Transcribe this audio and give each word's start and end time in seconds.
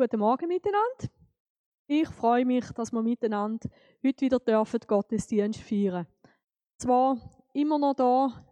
Guten 0.00 0.20
Morgen 0.20 0.46
miteinander. 0.46 1.12
Ich 1.88 2.08
freue 2.08 2.44
mich, 2.44 2.70
dass 2.70 2.92
wir 2.92 3.02
miteinander 3.02 3.68
heute 4.06 4.20
wieder 4.20 4.38
dürfen 4.38 4.78
Gottesdienst 4.86 5.60
feiern. 5.60 6.06
Zwar 6.76 7.18
immer 7.52 7.80
noch 7.80 7.94
da 7.94 8.46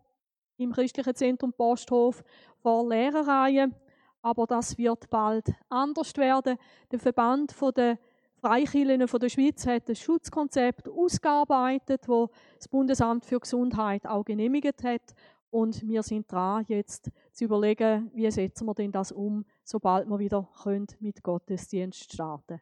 im 0.56 0.72
christlichen 0.72 1.14
Zentrum 1.14 1.52
Posthof 1.52 2.24
vor 2.58 2.88
Lehrerreihen, 2.88 3.76
aber 4.22 4.48
das 4.48 4.76
wird 4.76 5.08
bald 5.08 5.54
anders 5.68 6.16
werden. 6.16 6.58
Der 6.90 6.98
Verband 6.98 7.54
der 7.76 8.00
Freikirchen 8.40 8.98
der 8.98 9.28
Schweiz 9.28 9.64
hat 9.68 9.88
ein 9.88 9.94
Schutzkonzept 9.94 10.88
ausgearbeitet, 10.88 12.08
wo 12.08 12.28
das 12.56 12.66
Bundesamt 12.66 13.24
für 13.24 13.38
Gesundheit 13.38 14.04
auch 14.04 14.24
genehmigt 14.24 14.82
hat. 14.82 15.14
Und 15.50 15.86
wir 15.86 16.02
sind 16.02 16.30
dran, 16.30 16.64
jetzt 16.66 17.08
zu 17.30 17.44
überlegen, 17.44 18.10
wie 18.14 18.28
setzen 18.32 18.66
wir 18.66 18.74
denn 18.74 18.90
das 18.90 19.12
um, 19.12 19.44
sobald 19.66 20.08
wir 20.08 20.18
wieder 20.18 20.48
können 20.62 20.86
mit 21.00 21.22
Gottesdienst 21.22 22.12
starten 22.12 22.60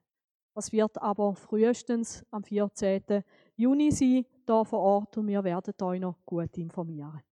Das 0.54 0.72
wird 0.72 1.00
aber 1.00 1.34
frühestens 1.34 2.24
am 2.30 2.42
14. 2.42 3.22
Juni 3.56 3.90
sein, 3.90 4.24
hier 4.46 4.64
vor 4.64 4.80
Ort, 4.80 5.18
und 5.18 5.28
wir 5.28 5.44
werden 5.44 5.74
euch 5.82 6.00
noch 6.00 6.24
gut 6.24 6.56
informieren. 6.56 7.22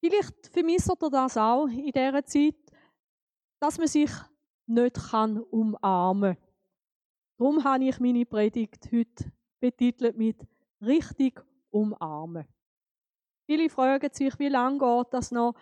Vielleicht 0.00 0.46
vermisst 0.48 0.90
ihr 0.90 1.10
das 1.10 1.36
auch 1.36 1.66
in 1.66 1.92
dieser 1.92 2.24
Zeit, 2.24 2.54
dass 3.60 3.78
man 3.78 3.86
sich 3.86 4.10
nicht 4.66 4.98
umarmen 5.50 6.34
kann. 6.34 6.44
Darum 7.38 7.64
habe 7.64 7.84
ich 7.84 8.00
meine 8.00 8.24
Predigt 8.24 8.90
heute 8.90 9.30
betitelt 9.60 10.16
mit 10.16 10.46
richtig 10.80 11.44
umarmen. 11.70 12.46
Viele 13.46 13.68
fragen 13.68 14.12
sich, 14.12 14.36
wie 14.38 14.48
lange 14.48 14.78
geht 14.78 15.12
das 15.12 15.30
noch? 15.30 15.54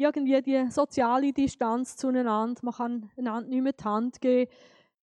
Irgendwie 0.00 0.40
die 0.40 0.70
soziale 0.70 1.32
Distanz 1.32 1.96
zueinander, 1.96 2.60
man 2.62 2.74
kann 2.74 3.10
einander 3.16 3.48
nicht 3.48 3.62
mehr 3.62 3.72
die 3.72 3.84
Hand 3.84 4.20
geben. 4.20 4.50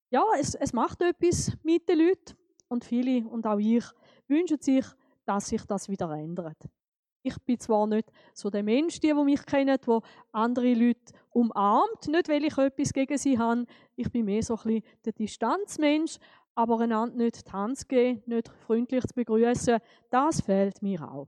Ja, 0.10 0.24
es, 0.40 0.56
es 0.56 0.72
macht 0.72 1.02
etwas 1.02 1.52
mit 1.64 1.90
den 1.90 2.00
Leuten 2.00 2.38
und 2.70 2.86
viele 2.86 3.28
und 3.28 3.46
auch 3.46 3.60
ich 3.60 3.84
wünschen 4.30 4.62
sich, 4.62 4.86
dass 5.26 5.50
sich 5.50 5.66
das 5.66 5.90
wieder 5.90 6.10
ändert. 6.12 6.58
Ich 7.24 7.38
bin 7.44 7.60
zwar 7.60 7.88
nicht 7.88 8.10
so 8.34 8.50
der 8.50 8.64
Mensch, 8.64 9.02
die 9.02 9.14
mich 9.14 9.46
kennen, 9.46 9.78
der 9.86 10.02
andere 10.32 10.74
Leute 10.74 11.12
umarmt, 11.32 12.08
nicht 12.08 12.30
weil 12.30 12.46
ich 12.46 12.58
etwas 12.58 12.94
gegen 12.94 13.18
sie 13.18 13.38
habe. 13.38 13.66
Ich 13.98 14.10
bin 14.10 14.26
mehr 14.26 14.44
so 14.44 14.56
ein 14.56 14.64
bisschen 14.64 14.84
der 15.04 15.14
Distanzmensch, 15.14 16.20
aber 16.54 16.80
einander 16.80 17.18
nicht 17.18 17.46
die 17.46 17.52
Hand 17.52 17.90
geben, 17.90 18.24
nicht 18.28 18.48
freundlich 18.66 19.06
zu 19.08 19.14
begrüßen, 19.14 19.80
das 20.10 20.40
fehlt 20.40 20.82
mir 20.82 21.02
auch. 21.02 21.28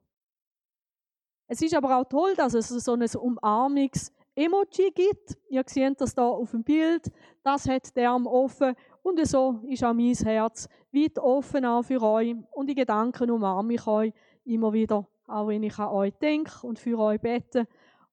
Es 1.48 1.62
ist 1.62 1.74
aber 1.74 1.98
auch 1.98 2.04
toll, 2.04 2.36
dass 2.36 2.54
es 2.54 2.68
so 2.68 2.94
ein 2.94 3.04
Umarmungs-Emoji 3.04 4.92
gibt. 4.92 5.38
Ihr 5.50 5.64
seht 5.66 6.02
das 6.02 6.14
hier 6.14 6.24
auf 6.24 6.52
dem 6.52 6.64
Bild. 6.64 7.10
Das 7.42 7.68
hat 7.68 7.96
der 7.96 8.12
Arm 8.12 8.28
offen. 8.28 8.76
Und 9.02 9.26
so 9.26 9.62
ist 9.64 9.84
auch 9.84 9.94
mein 9.94 10.14
Herz 10.14 10.68
weit 10.92 11.18
offen 11.18 11.66
auch 11.66 11.84
für 11.84 12.02
euch. 12.02 12.36
Und 12.52 12.68
die 12.68 12.76
Gedanken 12.76 13.32
umarme 13.32 13.76
ich 13.76 13.88
euch 13.88 14.14
immer 14.44 14.74
wieder, 14.74 15.08
auch 15.26 15.48
wenn 15.48 15.64
ich 15.64 15.78
an 15.80 15.90
euch 15.90 16.14
denke 16.16 16.68
und 16.68 16.80
für 16.80 17.00
euch 17.00 17.22
bete. 17.22 17.66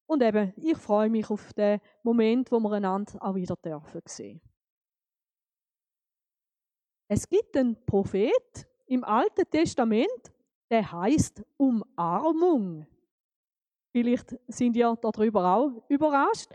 Und 0.05 0.23
eben, 0.23 0.53
ich 0.55 0.77
freue 0.77 1.09
mich 1.09 1.29
auf 1.29 1.51
den 1.53 1.81
Moment, 2.03 2.51
wo 2.51 2.59
wir 2.59 2.71
einander 2.71 3.17
auch 3.19 3.35
wieder 3.35 3.55
dürfen 3.57 4.01
sehen. 4.05 4.39
Es 7.07 7.27
gibt 7.27 7.57
einen 7.57 7.85
Prophet 7.85 8.67
im 8.87 9.03
Alten 9.03 9.49
Testament, 9.49 10.31
der 10.69 10.91
heißt 10.91 11.43
Umarmung. 11.57 12.87
Vielleicht 13.95 14.37
sind 14.49 14.75
ihr 14.75 14.93
darüber 15.01 15.55
auch 15.55 15.71
überrascht. 15.87 16.49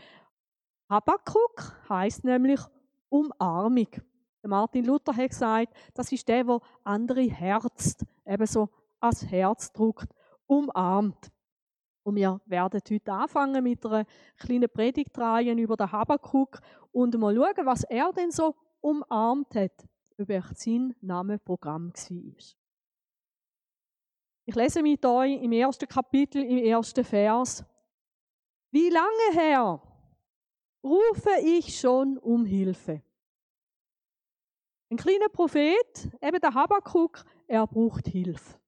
Habakkuk 0.91 1.75
heißt 1.89 2.23
nämlich 2.23 2.61
Umarmung. 3.09 3.89
Martin 4.43 4.85
Luther 4.85 5.17
hat 5.17 5.31
gesagt, 5.31 5.75
das 5.95 6.13
ist 6.13 6.29
der, 6.29 6.45
der 6.45 6.61
andere 6.85 7.23
herzt, 7.23 8.05
ebenso 8.27 8.69
als 9.00 9.25
Herz 9.25 9.73
druckt, 9.73 10.15
umarmt. 10.47 11.33
Und 12.03 12.17
wir 12.17 12.43
werden 12.45 12.79
heute 12.91 13.11
anfangen 13.11 13.65
mit 13.65 13.87
einer 13.87 14.05
kleinen 14.37 14.69
Predigtreihe 14.69 15.55
über 15.55 15.79
den 15.79 15.91
Habakkuk 15.91 16.61
und 16.93 17.19
mal 17.19 17.34
schauen, 17.34 17.65
was 17.65 17.84
er 17.84 18.12
denn 18.12 18.33
so 18.33 18.55
umarmt 18.83 19.55
hat 19.55 19.89
über 20.19 20.43
sein 20.55 20.95
Namenprogramm 21.00 21.91
war. 21.95 22.59
Ich 24.50 24.56
lese 24.56 24.83
mit 24.83 25.06
euch 25.06 25.41
im 25.41 25.53
ersten 25.53 25.87
Kapitel, 25.87 26.43
im 26.43 26.59
ersten 26.59 27.05
Vers. 27.05 27.65
Wie 28.72 28.88
lange 28.88 29.33
her 29.33 29.81
rufe 30.83 31.31
ich 31.44 31.78
schon 31.78 32.19
um 32.19 32.44
Hilfe? 32.44 33.00
Ein 34.91 34.97
kleiner 34.97 35.28
Prophet, 35.28 36.11
eben 36.21 36.41
der 36.41 36.53
Habakkuk, 36.53 37.25
er 37.47 37.65
braucht 37.65 38.09
Hilfe. 38.09 38.59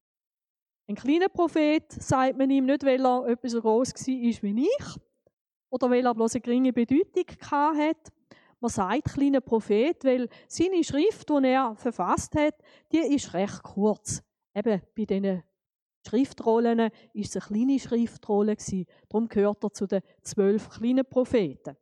Ein 0.87 0.95
kleiner 0.95 1.29
Prophet 1.29 1.91
sagt 1.91 2.39
man 2.39 2.49
ihm 2.51 2.67
nicht, 2.67 2.85
weil 2.85 3.05
er 3.05 3.27
etwas 3.27 3.51
so 3.51 3.61
groß 3.61 3.93
war 3.93 4.07
wie 4.07 4.69
ich 4.69 5.01
oder 5.69 5.91
weil 5.91 6.07
er 6.07 6.15
bloß 6.15 6.37
eine 6.37 6.43
geringe 6.43 6.73
Bedeutung 6.73 7.27
hatte, 7.51 8.13
man 8.61 8.71
sagt 8.71 9.15
kleiner 9.15 9.41
Prophet, 9.41 10.05
weil 10.05 10.29
seine 10.47 10.85
Schrift, 10.85 11.29
die 11.29 11.45
er 11.49 11.75
verfasst 11.75 12.37
hat, 12.37 12.55
die 12.93 12.99
ist 12.99 13.35
recht 13.35 13.65
kurz. 13.65 14.23
Eben 14.55 14.81
bei 14.95 15.05
diesen 15.07 15.43
Schriftrollen 16.07 16.79
war 16.79 16.91
es 17.15 17.37
eine 17.37 17.45
kleine 17.45 17.79
Schriftrolle 17.79 18.57
Darum 19.09 19.29
gehört 19.29 19.65
er 19.65 19.73
zu 19.73 19.87
den 19.87 20.03
zwölf 20.23 20.69
kleinen 20.69 21.05
Propheten. 21.05 21.77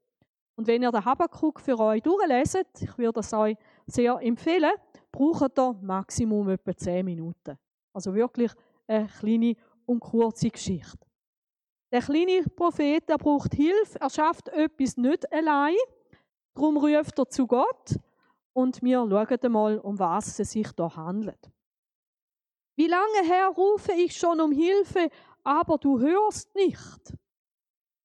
Und 0.56 0.66
wenn 0.66 0.82
ihr 0.82 0.92
den 0.92 1.04
Habakkuk 1.04 1.60
für 1.60 1.78
euch 1.78 2.02
durchleset, 2.02 2.68
ich 2.80 2.98
würde 2.98 3.14
das 3.14 3.32
euch 3.32 3.56
sehr 3.86 4.18
empfehlen, 4.20 4.72
braucht 5.10 5.58
ihr 5.58 5.72
Maximum 5.80 6.50
etwa 6.50 6.76
zehn 6.76 7.04
Minuten. 7.04 7.56
Also 7.92 8.14
wirklich 8.14 8.52
eine 8.86 9.08
kleine 9.08 9.54
und 9.86 10.00
kurze 10.00 10.50
Geschichte. 10.50 10.98
Der 11.90 12.02
kleine 12.02 12.44
Prophet, 12.54 13.08
der 13.08 13.16
braucht 13.16 13.54
Hilfe, 13.54 13.98
er 14.00 14.10
schafft 14.10 14.48
etwas 14.50 14.96
nicht 14.96 15.32
allein, 15.32 15.74
Darum 16.54 16.76
ruft 16.76 17.18
er 17.18 17.28
zu 17.28 17.46
Gott 17.46 17.98
und 18.52 18.82
wir 18.82 18.98
schauen 18.98 19.38
einmal, 19.42 19.78
um 19.78 19.98
was 19.98 20.38
es 20.38 20.50
sich 20.50 20.70
da 20.72 20.94
handelt. 20.94 21.50
Wie 22.80 22.86
lange 22.86 23.28
her 23.28 23.48
rufe 23.48 23.92
ich 23.92 24.16
schon 24.16 24.40
um 24.40 24.52
Hilfe, 24.52 25.10
aber 25.44 25.76
du 25.76 25.98
hörst 25.98 26.54
nicht? 26.54 27.12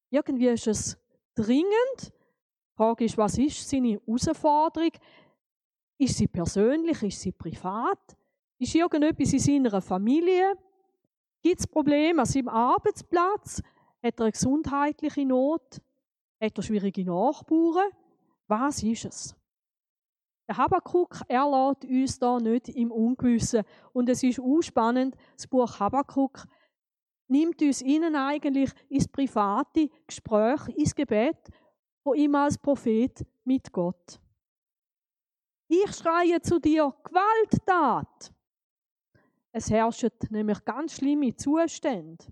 Irgendwie 0.10 0.50
ist 0.50 0.68
es 0.68 0.98
dringend. 1.34 2.02
Die 2.02 2.76
Frage 2.76 3.06
ist, 3.06 3.18
was 3.18 3.38
ist 3.38 3.70
seine 3.70 4.02
Herausforderung? 4.06 4.92
Ist 5.98 6.18
sie 6.18 6.28
persönlich? 6.28 7.02
Ist 7.04 7.22
sie 7.22 7.32
privat? 7.32 8.18
Ist 8.58 8.76
irgendetwas 8.76 9.32
in 9.32 9.40
seiner 9.40 9.82
Familie? 9.82 10.58
Gibt 11.42 11.62
es 11.62 11.68
Probleme 11.68 12.24
an 12.24 12.26
seinem 12.26 12.50
Arbeitsplatz? 12.50 13.62
Hat 14.04 14.20
er 14.20 14.24
eine 14.26 14.32
gesundheitliche 14.34 15.26
Not? 15.26 15.80
Hat 16.42 16.58
er 16.58 16.62
schwierige 16.62 17.06
Nachbarn? 17.06 17.92
Was 18.50 18.84
ist 18.84 19.06
es? 19.06 19.36
Der 20.48 20.58
Habakkuk, 20.58 21.22
er 21.28 21.50
lässt 21.50 21.86
uns 21.86 22.20
da 22.20 22.38
nicht 22.40 22.70
im 22.70 22.92
Ungewissen. 22.92 23.64
Und 23.94 24.10
es 24.10 24.22
ist 24.22 24.40
auch 24.40 24.62
spannend, 24.62 25.16
das 25.36 25.48
Buch 25.48 25.80
Habakkuk 25.80 26.46
nimmt 27.28 27.62
uns 27.62 27.82
innen 27.82 28.16
eigentlich 28.16 28.72
ins 28.90 29.08
private 29.08 29.90
Gespräch, 30.06 30.68
ins 30.76 30.94
Gebet 30.94 31.50
von 32.04 32.16
ihm 32.16 32.36
als 32.36 32.58
Prophet 32.58 33.26
mit 33.44 33.72
Gott. 33.72 34.20
Ich 35.68 35.96
schreie 35.96 36.40
zu 36.42 36.60
dir 36.60 36.94
Gewalttat. 37.04 38.32
Es 39.52 39.72
herrschen 39.72 40.12
nämlich 40.30 40.64
ganz 40.64 40.94
schlimme 40.94 41.36
Zustände. 41.36 42.24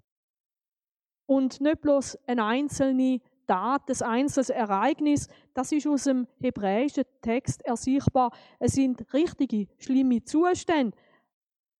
Und 1.25 1.59
nicht 1.61 1.81
bloß 1.81 2.19
eine 2.27 2.45
einzelne 2.45 3.21
Tat, 3.47 3.83
das 3.87 4.01
einzelne 4.01 4.57
Ereignis, 4.57 5.27
das 5.53 5.71
ist 5.71 5.87
aus 5.87 6.03
dem 6.05 6.27
hebräischen 6.39 7.05
Text 7.21 7.63
ersichtbar. 7.65 8.31
Es 8.59 8.73
sind 8.73 9.13
richtige, 9.13 9.67
schlimme 9.77 10.23
Zustände. 10.23 10.95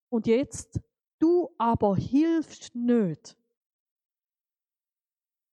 Und 0.10 0.28
jetzt, 0.28 0.80
du 1.20 1.50
aber 1.58 1.96
hilfst 1.96 2.76
nicht. 2.76 3.36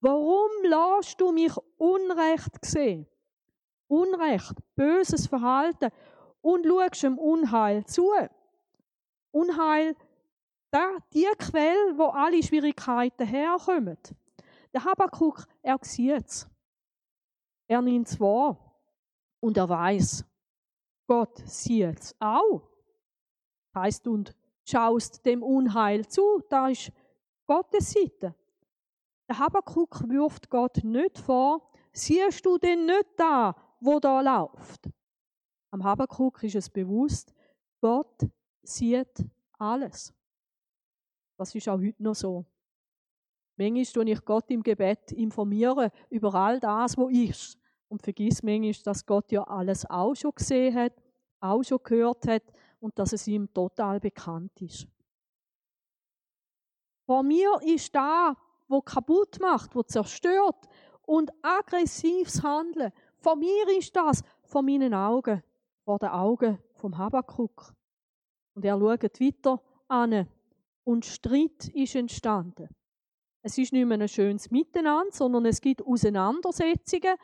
Warum 0.00 0.50
lässt 0.62 1.20
du 1.20 1.32
mich 1.32 1.52
Unrecht 1.76 2.64
sehen? 2.64 3.06
Unrecht, 3.86 4.54
böses 4.76 5.26
Verhalten 5.26 5.90
und 6.40 6.66
schaust 6.66 7.02
dem 7.02 7.18
Unheil 7.18 7.84
zu. 7.84 8.10
Unheil, 9.30 9.94
da, 10.70 10.96
die 11.12 11.26
Quelle, 11.38 11.98
wo 11.98 12.04
alle 12.04 12.42
Schwierigkeiten 12.42 13.26
herkommen. 13.26 13.98
Der 14.72 14.84
Habakkuk, 14.84 15.46
er 15.62 15.78
sieht 15.82 16.26
es. 16.26 16.48
Er 17.66 17.82
nimmt 17.82 18.08
es 18.08 18.18
wahr 18.20 18.58
und 19.40 19.56
er 19.56 19.68
weiß, 19.68 20.24
Gott 21.06 21.38
sieht 21.46 22.00
es 22.00 22.16
auch. 22.20 22.68
Heißt 23.74 24.06
und 24.06 24.34
schaust 24.64 25.24
dem 25.24 25.42
Unheil 25.42 26.06
zu, 26.06 26.42
da 26.48 26.68
ist 26.68 26.92
Gottes 27.46 27.92
Seite. 27.92 28.34
Der 29.28 29.38
Habakkuk 29.38 30.08
wirft 30.08 30.50
Gott 30.50 30.82
nicht 30.82 31.18
vor, 31.18 31.70
siehst 31.92 32.44
du 32.44 32.58
denn 32.58 32.86
nicht 32.86 33.08
da, 33.16 33.54
wo 33.80 33.98
da 34.00 34.20
läuft? 34.20 34.88
Am 35.70 35.84
Habakuk 35.84 36.42
ist 36.42 36.56
es 36.56 36.68
bewusst, 36.68 37.32
Gott 37.80 38.28
sieht 38.62 39.24
alles. 39.58 40.12
Das 41.36 41.54
ist 41.54 41.68
auch 41.68 41.78
heute 41.78 42.02
noch 42.02 42.14
so. 42.14 42.44
Manchmal 43.60 43.84
tue 43.84 44.12
ich 44.12 44.24
Gott 44.24 44.50
im 44.50 44.62
Gebet 44.62 45.12
informieren 45.12 45.90
über 46.08 46.34
all 46.34 46.58
das, 46.58 46.96
was 46.96 47.12
ist. 47.12 47.58
Und 47.88 48.00
vergiss 48.00 48.42
manchmal, 48.42 48.72
dass 48.84 49.04
Gott 49.04 49.30
ja 49.32 49.42
alles 49.42 49.84
auch 49.84 50.14
schon 50.14 50.32
gesehen 50.34 50.74
hat, 50.74 50.94
auch 51.40 51.62
schon 51.62 51.80
gehört 51.84 52.26
hat 52.26 52.42
und 52.78 52.98
dass 52.98 53.12
es 53.12 53.26
ihm 53.26 53.52
total 53.52 54.00
bekannt 54.00 54.58
ist. 54.62 54.88
Vor 57.04 57.22
mir 57.22 57.60
ist 57.62 57.94
da, 57.94 58.34
wo 58.66 58.80
kaputt 58.80 59.38
macht, 59.40 59.74
wo 59.74 59.82
zerstört 59.82 60.66
und 61.02 61.30
aggressives 61.42 62.42
Handeln. 62.42 62.92
Vor 63.18 63.36
mir 63.36 63.68
ist 63.76 63.94
das, 63.94 64.22
vor 64.42 64.62
meinen 64.62 64.94
Augen, 64.94 65.42
vor 65.84 65.98
den 65.98 66.08
Augen 66.08 66.58
vom 66.72 66.96
Habakuk. 66.96 67.74
Und 68.54 68.64
er 68.64 68.78
schaut 68.78 69.20
weiter 69.20 69.62
an 69.86 70.26
und 70.84 71.04
Streit 71.04 71.68
ist 71.74 71.94
entstanden. 71.94 72.70
Es 73.42 73.56
ist 73.56 73.72
nicht 73.72 73.86
mehr 73.86 73.98
ein 73.98 74.08
schönes 74.08 74.50
Miteinander, 74.50 75.12
sondern 75.12 75.46
es 75.46 75.60
gibt 75.60 75.82
Auseinandersetzungen. 75.82 77.16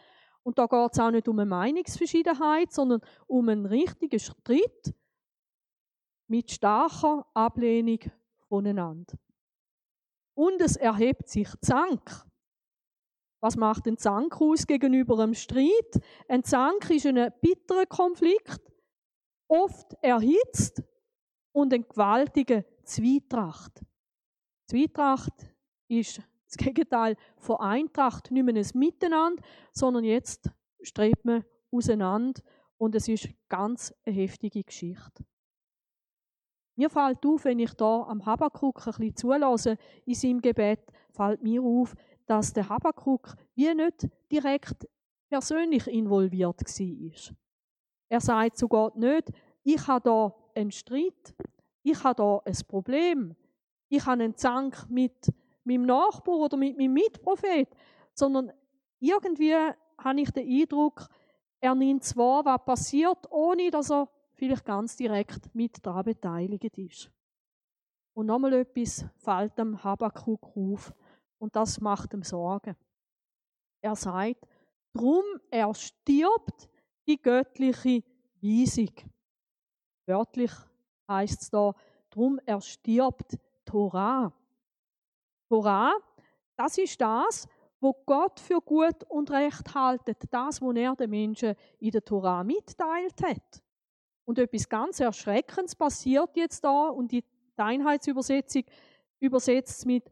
Und 0.42 0.58
da 0.58 0.66
geht 0.66 0.92
es 0.92 0.98
auch 0.98 1.10
nicht 1.10 1.28
um 1.28 1.38
eine 1.38 1.50
Meinungsverschiedenheit, 1.50 2.72
sondern 2.72 3.00
um 3.26 3.48
einen 3.48 3.66
richtigen 3.66 4.18
Streit 4.18 4.94
mit 6.28 6.50
starker 6.50 7.26
Ablehnung 7.34 7.98
voneinander. 8.48 9.18
Und 10.34 10.60
es 10.60 10.76
erhebt 10.76 11.28
sich 11.28 11.48
Zank. 11.60 12.24
Was 13.40 13.56
macht 13.56 13.86
ein 13.86 13.98
Zank 13.98 14.40
aus 14.40 14.66
gegenüber 14.66 15.18
einem 15.18 15.34
Streit? 15.34 16.00
Ein 16.28 16.42
Zank 16.44 16.90
ist 16.90 17.06
ein 17.06 17.32
bitterer 17.40 17.86
Konflikt, 17.86 18.60
oft 19.48 19.94
erhitzt 20.02 20.82
und 21.52 21.72
ein 21.72 21.86
gewaltiger 21.86 22.64
Zwietracht. 22.84 23.84
Zwietracht 24.66 25.55
ist 25.88 26.22
das 26.46 26.56
Gegenteil 26.56 27.16
von 27.38 27.56
Eintracht, 27.56 28.30
nicht 28.30 28.44
mehr 28.44 28.54
ein 28.54 28.70
Miteinander, 28.74 29.42
sondern 29.72 30.04
jetzt 30.04 30.50
strebt 30.80 31.24
man 31.24 31.44
auseinander 31.72 32.40
und 32.78 32.94
es 32.94 33.08
ist 33.08 33.28
ganz 33.48 33.94
eine 34.04 34.14
heftige 34.14 34.62
Geschichte. 34.62 35.24
Mir 36.76 36.90
fällt 36.90 37.24
auf, 37.24 37.44
wenn 37.44 37.58
ich 37.58 37.72
da 37.72 38.02
am 38.02 38.24
Habakuk 38.26 38.86
ein 38.86 38.92
bisschen 38.92 39.16
zulasse 39.16 39.78
in 40.04 40.14
seinem 40.14 40.42
Gebet, 40.42 40.80
fällt 41.10 41.42
mir 41.42 41.62
auf, 41.62 41.94
dass 42.26 42.52
der 42.52 42.68
Habakuk 42.68 43.34
wie 43.54 43.72
nicht 43.74 44.08
direkt 44.30 44.86
persönlich 45.28 45.86
involviert 45.86 46.60
war. 46.60 47.36
Er 48.08 48.20
sagt 48.20 48.58
zu 48.58 48.68
Gott 48.68 48.96
nicht, 48.96 49.32
ich 49.62 49.86
habe 49.86 50.08
da 50.08 50.34
einen 50.54 50.70
Streit, 50.70 51.34
ich 51.82 52.02
habe 52.04 52.14
da 52.16 52.42
ein 52.44 52.58
Problem, 52.68 53.34
ich 53.88 54.04
habe 54.04 54.22
einen 54.22 54.36
Zank 54.36 54.86
mit 54.88 55.32
meinem 55.66 55.86
Nachbar 55.86 56.36
oder 56.36 56.56
mit 56.56 56.76
meinem 56.76 56.92
Mitprophet, 56.92 57.68
sondern 58.14 58.52
irgendwie 58.98 59.54
habe 59.54 60.20
ich 60.20 60.30
den 60.30 60.48
Eindruck, 60.48 61.08
er 61.60 61.74
nimmt 61.74 62.04
zwar, 62.04 62.44
was 62.44 62.64
passiert, 62.64 63.30
ohne 63.30 63.70
dass 63.70 63.90
er 63.90 64.08
vielleicht 64.34 64.64
ganz 64.64 64.96
direkt 64.96 65.54
mit 65.54 65.84
daran 65.84 66.04
beteiligt 66.04 66.78
ist. 66.78 67.10
Und 68.14 68.26
nochmal 68.26 68.52
etwas 68.54 69.04
fällt 69.16 69.58
dem 69.58 69.82
Habakuk 69.82 70.56
auf 70.56 70.94
und 71.38 71.54
das 71.56 71.80
macht 71.80 72.14
ihm 72.14 72.22
Sorgen. 72.22 72.76
Er 73.82 73.96
sagt, 73.96 74.46
drum 74.94 75.24
er 75.50 75.74
stirbt 75.74 76.68
die 77.06 77.20
göttliche 77.20 78.02
Weisung. 78.40 78.94
Wörtlich 80.06 80.52
heißt 81.08 81.42
es 81.42 81.50
da, 81.50 81.74
drum 82.10 82.40
er 82.46 82.60
stirbt 82.60 83.38
Torah. 83.64 84.32
Torah, 85.48 85.92
das 86.56 86.78
ist 86.78 87.00
das, 87.00 87.46
wo 87.80 87.92
Gott 88.06 88.40
für 88.40 88.60
gut 88.60 89.04
und 89.08 89.30
recht 89.30 89.74
haltet, 89.74 90.22
das, 90.30 90.60
was 90.60 90.76
er 90.76 90.96
den 90.96 91.10
Menschen 91.10 91.54
in 91.78 91.90
der 91.90 92.04
Torah 92.04 92.42
mitteilt 92.42 93.22
hat. 93.22 93.62
Und 94.24 94.38
etwas 94.38 94.68
ganz 94.68 94.98
Erschreckendes 95.00 95.76
passiert 95.76 96.36
jetzt 96.36 96.64
da 96.64 96.88
und 96.88 97.12
die 97.12 97.24
Einheitsübersetzung 97.56 98.64
übersetzt 99.20 99.78
es 99.78 99.84
mit 99.84 100.10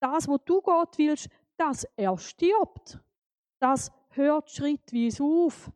das, 0.00 0.28
was 0.28 0.40
du 0.44 0.60
Gott 0.60 0.96
willst, 0.98 1.28
das 1.56 1.84
er 1.96 2.16
stirbt. 2.18 2.98
Das 3.58 3.90
hört 4.10 4.50
schrittweise 4.50 5.22
auf. 5.22 5.70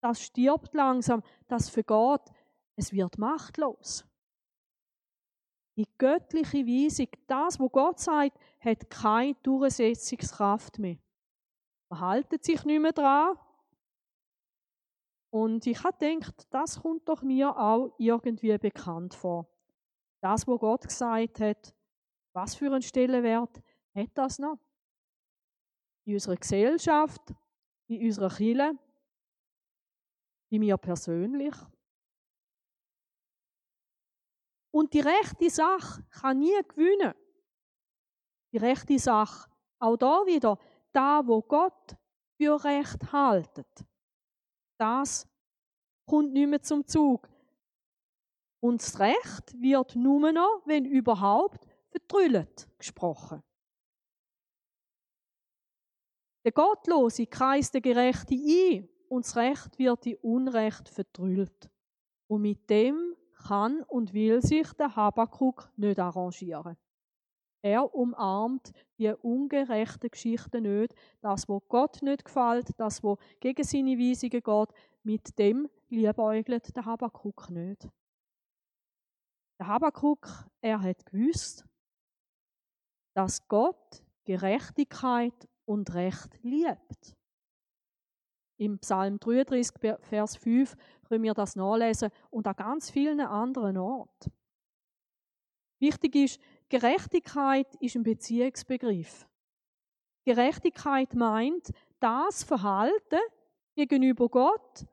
Das 0.00 0.20
stirbt 0.20 0.74
langsam. 0.74 1.22
Das 1.48 1.68
vergeht. 1.68 2.22
Es 2.76 2.92
wird 2.92 3.18
machtlos. 3.18 4.04
Die 5.76 5.88
göttliche 5.96 6.66
Weisung, 6.66 7.08
das, 7.26 7.58
wo 7.58 7.68
Gott 7.68 7.98
sagt, 7.98 8.38
hat 8.60 8.90
keine 8.90 9.34
Durchsetzungskraft 9.42 10.78
mehr. 10.78 10.98
Man 11.88 12.00
haltet 12.00 12.44
sich 12.44 12.64
nicht 12.64 12.80
mehr 12.80 12.92
dran. 12.92 13.38
Und 15.30 15.66
ich 15.66 15.82
habe 15.82 15.96
gedacht, 15.98 16.46
das 16.50 16.80
kommt 16.80 17.08
doch 17.08 17.22
mir 17.22 17.56
auch 17.56 17.94
irgendwie 17.98 18.56
bekannt 18.58 19.14
vor. 19.14 19.48
Das, 20.20 20.46
wo 20.46 20.58
Gott 20.58 20.86
gesagt 20.86 21.40
hat, 21.40 21.74
was 22.34 22.54
für 22.54 22.66
einen 22.66 22.82
Stellenwert 22.82 23.62
hat 23.94 24.10
das 24.14 24.38
noch? 24.38 24.58
In 26.04 26.14
unserer 26.14 26.36
Gesellschaft, 26.36 27.34
in 27.88 28.04
unserer 28.04 28.28
Kirche, 28.28 28.72
bei 30.50 30.58
mir 30.58 30.76
persönlich. 30.76 31.54
Und 34.72 34.92
die 34.94 35.00
rechte 35.00 35.50
Sache 35.50 36.02
kann 36.10 36.40
nie 36.40 36.60
gewinnen. 36.66 37.14
Die 38.52 38.58
rechte 38.58 38.98
Sache, 38.98 39.48
auch 39.78 39.96
da 39.96 40.26
wieder, 40.26 40.58
da, 40.92 41.22
wo 41.24 41.42
Gott 41.42 41.96
für 42.36 42.62
recht 42.64 43.12
haltet, 43.12 43.86
das 44.78 45.28
kommt 46.06 46.32
nicht 46.32 46.48
mehr 46.48 46.62
zum 46.62 46.86
Zug. 46.86 47.28
Und 48.60 48.80
das 48.80 48.98
Recht 48.98 49.60
wird 49.60 49.94
nur 49.94 50.32
noch, 50.32 50.62
wenn 50.64 50.84
überhaupt, 50.84 51.66
vertrüllt 51.90 52.68
gesprochen. 52.78 53.42
Der 56.44 56.52
Gottlose 56.52 57.26
kreist 57.26 57.74
der 57.74 57.80
Gerechte 57.80 58.34
ein 58.34 58.88
und 59.08 59.24
das 59.24 59.36
Recht 59.36 59.78
wird 59.78 60.06
in 60.06 60.16
Unrecht 60.16 60.88
vertrüllt. 60.88 61.70
Und 62.26 62.42
mit 62.42 62.68
dem 62.70 63.11
kann 63.42 63.82
und 63.82 64.12
will 64.12 64.42
sich 64.42 64.72
der 64.74 64.96
Habakuk 64.96 65.70
nicht 65.76 65.98
arrangieren. 65.98 66.76
Er 67.64 67.94
umarmt 67.94 68.72
die 68.98 69.12
ungerechten 69.12 70.10
Geschichten 70.10 70.62
nicht, 70.62 70.94
das, 71.20 71.48
wo 71.48 71.60
Gott 71.60 72.02
nicht 72.02 72.24
gefällt, 72.24 72.68
das, 72.78 73.02
wo 73.04 73.18
gegen 73.38 73.62
seine 73.62 73.98
Weisungen 73.98 74.42
geht, 74.42 74.78
mit 75.04 75.38
dem 75.38 75.68
liebäugelt 75.88 76.74
der 76.74 76.84
Habakuk 76.84 77.50
nicht. 77.50 77.88
Der 79.60 79.68
Habakuk, 79.68 80.28
er 80.60 80.82
hat 80.82 81.06
gewusst, 81.06 81.64
dass 83.14 83.46
Gott 83.46 84.02
Gerechtigkeit 84.24 85.48
und 85.64 85.94
Recht 85.94 86.38
liebt. 86.42 87.16
Im 88.56 88.78
Psalm 88.78 89.18
33, 89.18 89.98
Vers 90.00 90.36
5 90.36 90.76
können 91.12 91.24
wir 91.24 91.34
das 91.34 91.56
nachlesen 91.56 92.10
und 92.30 92.46
an 92.46 92.56
ganz 92.56 92.90
vielen 92.90 93.20
anderen 93.20 93.76
Orten. 93.76 94.32
Wichtig 95.78 96.14
ist, 96.14 96.40
Gerechtigkeit 96.70 97.66
ist 97.80 97.96
ein 97.96 98.02
Beziehungsbegriff. 98.02 99.28
Gerechtigkeit 100.24 101.14
meint 101.14 101.70
das 102.00 102.44
Verhalten 102.44 103.20
gegenüber 103.74 104.30
Gott 104.30 104.86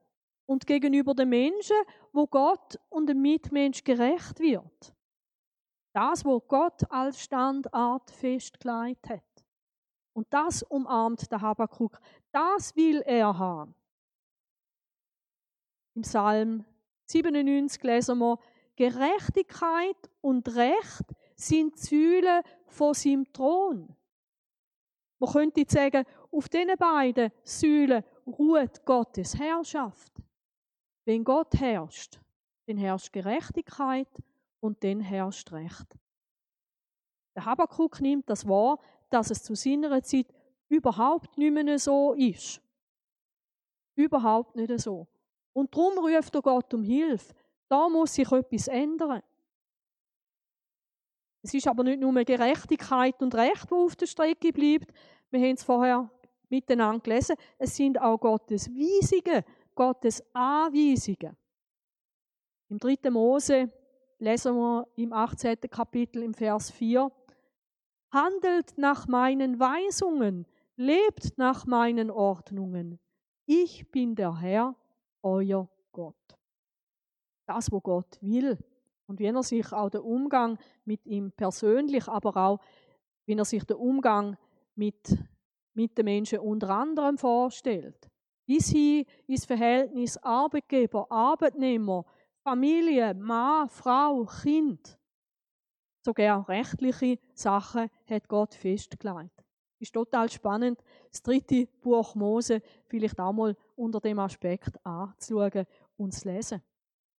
und 0.46 0.68
gegenüber 0.68 1.14
den 1.14 1.30
Menschen, 1.30 1.78
wo 2.12 2.28
Gott 2.28 2.78
und 2.90 3.08
dem 3.08 3.22
Mitmensch 3.22 3.86
gerecht 3.86 4.42
wird. 4.42 4.94
Das, 5.94 6.26
wo 6.26 6.42
Gott 6.42 6.82
als 6.92 7.22
Standard 7.22 8.12
festgelegt 8.12 9.08
hat. 9.08 9.46
Und 10.12 10.28
das 10.32 10.64
umarmt 10.64 11.32
der 11.32 11.40
Habakkuk. 11.40 11.98
Das 12.34 12.76
will 12.76 13.02
er 13.06 13.38
haben. 13.38 13.74
Im 16.00 16.04
Psalm 16.04 16.66
97 17.08 17.84
lesen 17.84 18.20
wir, 18.20 18.40
Gerechtigkeit 18.78 19.98
und 20.22 20.48
Recht 20.56 21.04
sind 21.36 21.78
Säulen 21.78 22.42
von 22.68 22.94
seinem 22.94 23.30
Thron. 23.34 23.94
Man 25.20 25.34
könnte 25.34 25.66
sagen, 25.68 26.06
auf 26.32 26.48
diesen 26.48 26.78
beiden 26.78 27.34
Säulen 27.44 28.06
ruht 28.26 28.86
Gottes 28.86 29.38
Herrschaft. 29.38 30.14
Wenn 31.04 31.26
Gott 31.26 31.54
herrscht, 31.56 32.22
dann 32.68 32.78
herrscht 32.78 33.12
Gerechtigkeit 33.12 34.08
und 34.62 34.82
dann 34.86 35.02
herrscht 35.02 35.52
Recht. 35.52 35.98
Der 37.36 37.44
Habakkuk 37.44 38.00
nimmt 38.00 38.30
das 38.30 38.48
wahr, 38.48 38.80
dass 39.10 39.32
es 39.32 39.44
zu 39.44 39.54
seiner 39.54 40.02
Zeit 40.02 40.34
überhaupt 40.70 41.38
nicht 41.38 41.54
mehr 41.54 41.78
so 41.78 42.14
ist. 42.14 42.62
Überhaupt 43.96 44.56
nicht 44.56 44.80
so. 44.80 45.06
Und 45.60 45.76
darum 45.76 45.98
ruft 45.98 46.34
er 46.34 46.42
Gott 46.42 46.74
um 46.74 46.84
Hilfe. 46.84 47.34
Da 47.68 47.90
muss 47.90 48.14
sich 48.14 48.32
etwas 48.32 48.70
ändern. 48.70 49.22
Es 51.42 51.54
ist 51.54 51.68
aber 51.68 51.84
nicht 51.84 52.00
nur 52.00 52.14
Gerechtigkeit 52.24 53.22
und 53.22 53.36
Recht, 53.36 53.70
wo 53.70 53.84
auf 53.84 53.98
der 53.98 54.08
Strecke 54.08 54.54
bleibt. 54.54 54.94
Wir 55.30 55.42
haben 55.42 55.56
es 55.56 55.64
vorher 55.64 56.10
miteinander 56.48 57.02
gelesen. 57.02 57.36
Es 57.58 57.76
sind 57.76 58.00
auch 58.00 58.18
Gottes 58.18 58.70
Weisungen, 58.70 59.44
Gottes 59.76 60.24
Anweisungen. 60.34 61.36
Im 62.70 62.78
3. 62.78 63.10
Mose 63.10 63.70
lesen 64.18 64.56
wir 64.56 64.88
im 64.96 65.12
18. 65.12 65.60
Kapitel 65.70 66.24
im 66.24 66.34
Vers 66.34 66.72
4. 66.72 67.12
Handelt 68.12 68.78
nach 68.78 69.08
meinen 69.08 69.60
Weisungen, 69.60 70.48
lebt 70.78 71.38
nach 71.38 71.66
meinen 71.66 72.10
Ordnungen. 72.10 72.98
Ich 73.46 73.92
bin 73.92 74.16
der 74.16 74.40
Herr, 74.40 74.76
euer 75.22 75.68
Gott. 75.92 76.16
Das, 77.46 77.72
wo 77.72 77.82
Gott 77.82 78.18
will. 78.22 78.58
Und 79.08 79.20
wie 79.20 79.26
er 79.26 79.44
sich 79.44 79.74
auch 79.74 79.90
den 79.90 80.02
Umgang 80.02 80.60
mit 80.86 81.06
ihm 81.08 81.32
persönlich, 81.32 82.08
aber 82.08 82.38
auch 82.38 82.60
wie 83.26 83.34
er 83.34 83.46
sich 83.46 83.64
den 83.64 83.78
Umgang 83.78 84.38
mit, 84.76 85.18
mit 85.74 85.98
den 85.98 86.06
Menschen 86.06 86.40
unter 86.40 86.70
anderem 86.70 87.18
vorstellt. 87.18 88.10
Bis 88.46 88.70
hin 88.70 89.06
ins 89.28 89.46
Verhältnis 89.46 90.18
Arbeitgeber, 90.18 91.12
Arbeitnehmer, 91.12 92.06
Familie, 92.44 93.14
Mann, 93.14 93.70
Frau, 93.70 94.26
Kind. 94.26 94.98
Sogar 96.02 96.48
rechtliche 96.48 97.20
Sachen 97.34 97.90
hat 98.10 98.28
Gott 98.28 98.54
festgelegt. 98.54 99.44
Ist 99.80 99.94
total 99.94 100.30
spannend, 100.30 100.84
das 101.10 101.24
dritte 101.24 101.66
Buch 101.82 102.14
Mose 102.14 102.62
vielleicht 102.88 103.20
auch 103.20 103.32
mal 103.32 103.56
unter 103.78 104.02
dem 104.02 104.20
Aspekt 104.20 104.76
anzuschauen 104.86 105.66
und 105.96 106.14
zu 106.14 106.28
lesen. 106.28 106.62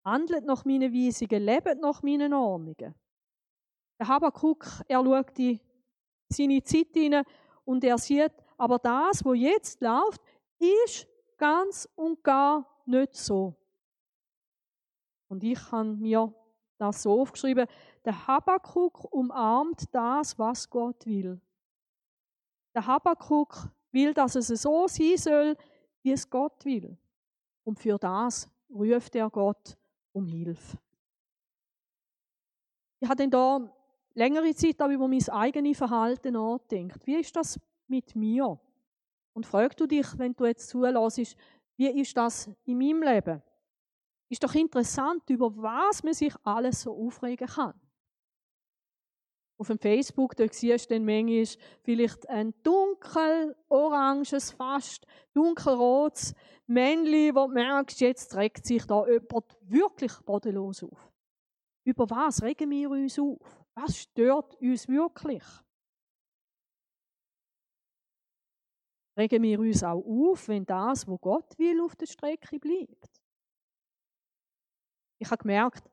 Handelt 0.05 0.45
nach 0.45 0.65
meinen 0.67 0.93
Weisungen, 0.93 1.43
lebt 1.43 1.81
nach 1.81 2.03
meinen 2.03 2.35
Ordnungen. 2.35 2.95
Der 3.99 4.09
Habakkuk, 4.09 4.67
er 4.89 5.03
schaut 5.03 5.39
in 5.39 5.61
seine 6.29 6.63
Zeit 6.63 6.89
hinein 6.93 7.25
und 7.65 7.83
er 7.83 7.99
sieht, 7.99 8.33
aber 8.57 8.79
das, 8.79 9.25
was 9.25 9.39
jetzt 9.39 9.81
läuft, 9.81 10.21
ist 10.59 11.07
ganz 11.39 11.89
und 11.97 12.23
gar 12.23 12.67
nicht 12.85 13.15
so. 13.15 13.55
Und 15.29 15.43
ich 15.45 15.71
habe 15.71 15.97
mir 15.97 16.35
das 16.77 17.03
so 17.03 17.21
aufgeschrieben, 17.21 17.67
der 18.05 18.27
Habakkuk 18.27 19.05
umarmt 19.13 19.85
das, 19.93 20.39
was 20.39 20.69
Gott 20.69 21.07
will. 21.07 21.41
Der 22.75 22.87
Habakkuk 22.87 23.69
will, 23.93 24.15
dass 24.15 24.37
es 24.37 24.49
so 24.49 24.87
sein 24.87 25.17
soll, 25.17 25.57
wie 26.03 26.13
es 26.13 26.29
Gott 26.29 26.65
will. 26.65 26.97
Und 27.65 27.79
für 27.79 27.99
das 27.99 28.49
ruft 28.71 29.15
er 29.15 29.29
Gott 29.31 29.77
um 30.13 30.27
Hilfe. 30.27 30.79
Ich 33.01 33.09
habe 33.09 33.17
dann 33.17 33.31
da 33.31 33.75
längere 34.15 34.55
Zeit 34.55 34.81
auch 34.83 34.89
über 34.89 35.09
mein 35.09 35.27
eigenes 35.29 35.79
Verhalten 35.79 36.35
nachgedacht. 36.35 37.07
Wie 37.07 37.17
ist 37.17 37.35
das 37.35 37.59
mit 37.87 38.15
mir? 38.15 38.59
Und 39.33 39.47
frag 39.47 39.77
du 39.77 39.87
dich, 39.87 40.07
wenn 40.19 40.35
du 40.35 40.47
jetzt 40.47 40.69
zulässt, 40.69 41.37
wie 41.77 41.89
ist 41.89 42.17
das 42.17 42.51
in 42.65 42.79
meinem 42.79 43.03
Leben? 43.03 43.43
Ist 44.29 44.45
doch 44.45 44.55
interessant, 44.55 45.29
über 45.31 45.51
was 45.57 46.03
man 46.03 46.13
sich 46.13 46.35
alles 46.45 46.83
so 46.83 46.95
aufregen 46.95 47.49
kann. 47.49 47.75
Auf 49.61 49.67
dem 49.67 49.79
Facebook, 49.79 50.35
da 50.37 50.47
siehst 50.51 50.91
du 50.91 50.95
dann 50.95 51.05
manchmal 51.05 51.45
vielleicht 51.83 52.27
ein 52.31 52.55
dunkel-oranges, 52.63 54.53
fast 54.53 55.07
dunkelrotes 55.35 56.35
Männchen, 56.67 57.35
wo 57.35 57.47
du 57.47 57.53
merkst, 57.53 58.01
jetzt 58.01 58.35
regt 58.37 58.65
sich 58.65 58.87
da 58.87 59.07
jemand 59.07 59.59
wirklich 59.61 60.13
bodenlos 60.25 60.83
auf. 60.83 61.13
Über 61.85 62.09
was 62.09 62.43
regen 62.43 62.71
wir 62.71 62.89
uns 62.89 63.19
auf? 63.19 63.67
Was 63.75 63.99
stört 63.99 64.55
uns 64.63 64.89
wirklich? 64.89 65.45
Regen 69.15 69.43
wir 69.43 69.61
uns 69.61 69.83
auch 69.85 70.03
auf, 70.03 70.49
wenn 70.49 70.65
das, 70.65 71.07
wo 71.07 71.19
Gott 71.19 71.59
will, 71.59 71.83
auf 71.83 71.95
der 71.97 72.07
Strecke 72.07 72.59
bleibt? 72.59 73.21
Ich 75.19 75.31
habe 75.31 75.43
gemerkt, 75.43 75.90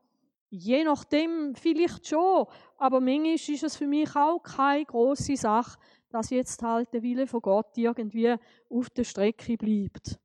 je 0.49 0.83
nachdem 0.83 1.55
vielleicht 1.55 2.07
schon, 2.07 2.45
aber 2.77 2.99
manchmal 2.99 3.33
ist 3.33 3.63
es 3.63 3.75
für 3.75 3.87
mich 3.87 4.15
auch 4.15 4.39
keine 4.39 4.85
große 4.85 5.35
Sache, 5.35 5.77
dass 6.09 6.29
jetzt 6.29 6.61
halt 6.63 6.93
der 6.93 7.03
Wille 7.03 7.27
von 7.27 7.41
Gott 7.41 7.77
irgendwie 7.77 8.35
auf 8.69 8.89
der 8.89 9.03
Strecke 9.03 9.57
bleibt. 9.57 10.19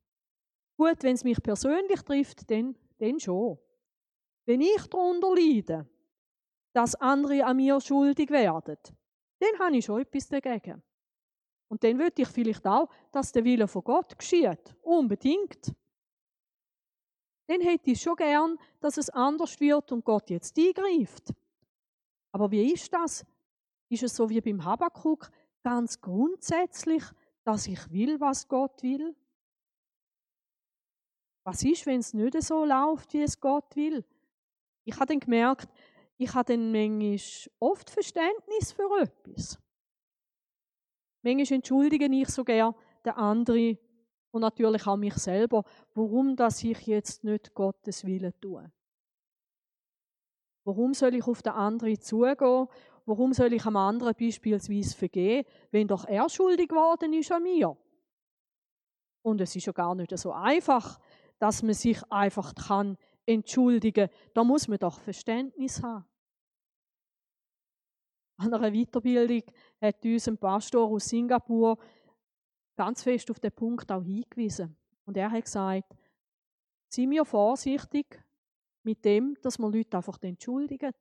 Gut, 0.77 1.03
wenn 1.03 1.15
es 1.15 1.23
mich 1.23 1.41
persönlich 1.41 2.01
trifft, 2.01 2.49
dann, 2.49 2.75
dann 2.97 3.19
schon. 3.19 3.57
Wenn 4.45 4.61
ich 4.61 4.87
darunter 4.89 5.35
leide, 5.35 5.87
dass 6.73 6.95
andere 6.95 7.45
an 7.45 7.57
mir 7.57 7.79
schuldig 7.79 8.29
werden, 8.29 8.77
dann 9.39 9.59
habe 9.59 9.77
ich 9.77 9.85
schon 9.85 10.01
etwas 10.01 10.27
dagegen. 10.27 10.81
Und 11.67 11.83
dann 11.83 11.97
würde 11.99 12.21
ich 12.21 12.27
vielleicht 12.27 12.65
auch, 12.65 12.89
dass 13.11 13.31
der 13.31 13.43
Wille 13.43 13.67
von 13.67 13.83
Gott 13.83 14.17
geschieht. 14.17 14.75
Unbedingt 14.81 15.73
dann 17.47 17.61
hätte 17.61 17.91
ich 17.91 18.01
schon 18.01 18.15
gern, 18.15 18.57
dass 18.79 18.97
es 18.97 19.09
anders 19.09 19.59
wird 19.59 19.91
und 19.91 20.05
Gott 20.05 20.29
jetzt 20.29 20.57
eingreift. 20.57 21.33
Aber 22.31 22.51
wie 22.51 22.71
ist 22.71 22.91
das? 22.93 23.25
Ist 23.89 24.03
es 24.03 24.15
so 24.15 24.29
wie 24.29 24.41
beim 24.41 24.63
Habakkuk 24.63 25.29
ganz 25.61 25.99
grundsätzlich, 26.01 27.03
dass 27.43 27.67
ich 27.67 27.91
will, 27.91 28.19
was 28.19 28.47
Gott 28.47 28.81
will? 28.81 29.15
Was 31.43 31.63
ist, 31.63 31.85
wenn 31.85 31.99
es 31.99 32.13
nicht 32.13 32.41
so 32.41 32.63
läuft, 32.63 33.13
wie 33.13 33.21
es 33.21 33.39
Gott 33.39 33.75
will? 33.75 34.05
Ich 34.85 34.95
habe 34.95 35.07
dann 35.07 35.19
gemerkt, 35.19 35.69
ich 36.17 36.33
habe 36.33 36.53
dann 36.53 36.71
manchmal 36.71 37.19
oft 37.59 37.89
Verständnis 37.89 38.71
für 38.71 38.89
etwas. 39.01 39.59
Manchmal 41.21 41.57
entschuldige 41.57 42.05
ich 42.05 42.29
so 42.29 42.43
gern 42.43 42.75
den 43.05 43.13
anderen 43.13 43.77
und 44.33 44.41
natürlich 44.41 44.87
auch 44.87 44.97
mich 44.97 45.13
selber, 45.13 45.63
warum 45.93 46.35
dass 46.35 46.63
ich 46.63 46.87
jetzt 46.87 47.23
nicht 47.23 47.53
Gottes 47.53 48.03
Willen 48.03 48.33
tue. 48.41 48.71
Warum 50.65 50.93
soll 50.93 51.13
ich 51.13 51.27
auf 51.27 51.43
den 51.43 51.53
anderen 51.53 52.01
zugehen? 52.01 52.67
Warum 53.05 53.33
soll 53.33 53.53
ich 53.53 53.65
am 53.65 53.75
anderen 53.77 54.15
beispielsweise 54.17 54.97
vergehen, 54.97 55.45
wenn 55.71 55.87
doch 55.87 56.05
er 56.05 56.27
schuldig 56.29 56.69
geworden 56.69 57.13
ist 57.13 57.31
an 57.31 57.43
mir? 57.43 57.77
Und 59.21 59.39
es 59.39 59.55
ist 59.55 59.67
ja 59.67 59.73
gar 59.73 59.93
nicht 59.93 60.17
so 60.17 60.31
einfach, 60.31 60.99
dass 61.37 61.61
man 61.61 61.75
sich 61.75 62.01
einfach 62.11 62.55
kann 62.55 62.97
entschuldigen. 63.25 64.09
Da 64.33 64.43
muss 64.43 64.67
man 64.67 64.79
doch 64.79 64.99
Verständnis 64.99 65.83
haben. 65.83 66.05
An 68.37 68.53
einer 68.53 68.71
Weiterbildung 68.71 69.43
hat 69.79 70.03
uns 70.03 70.27
ein 70.27 70.37
Pastor 70.37 70.89
aus 70.89 71.05
Singapur 71.05 71.77
ganz 72.75 73.03
fest 73.03 73.29
auf 73.31 73.39
den 73.39 73.51
Punkt 73.51 73.91
auch 73.91 74.03
hingewiesen. 74.03 74.75
Und 75.05 75.17
er 75.17 75.31
hat 75.31 75.45
gesagt, 75.45 75.95
sei 76.89 77.05
mir 77.05 77.25
vorsichtig 77.25 78.23
mit 78.83 79.03
dem, 79.05 79.37
dass 79.41 79.59
man 79.59 79.71
Leute 79.71 79.97
einfach 79.97 80.21
entschuldigen. 80.21 80.93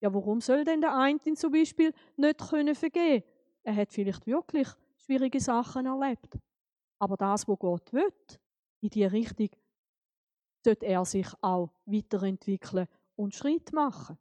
Ja, 0.00 0.14
warum 0.14 0.40
soll 0.40 0.64
denn 0.64 0.80
der 0.80 0.96
eine 0.96 1.18
zum 1.34 1.52
Beispiel 1.52 1.92
nicht 2.16 2.38
können 2.38 2.74
vergeben? 2.74 3.24
Er 3.62 3.74
hat 3.74 3.92
vielleicht 3.92 4.26
wirklich 4.26 4.68
schwierige 4.96 5.40
Sachen 5.40 5.86
erlebt. 5.86 6.38
Aber 7.00 7.16
das, 7.16 7.46
was 7.46 7.58
Gott 7.58 7.92
will, 7.92 8.12
in 8.80 8.90
die 8.90 9.04
Richtung, 9.04 9.50
sollte 10.64 10.86
er 10.86 11.04
sich 11.04 11.28
auch 11.40 11.70
weiterentwickeln 11.86 12.86
und 13.16 13.34
Schritt 13.34 13.72
machen. 13.72 14.18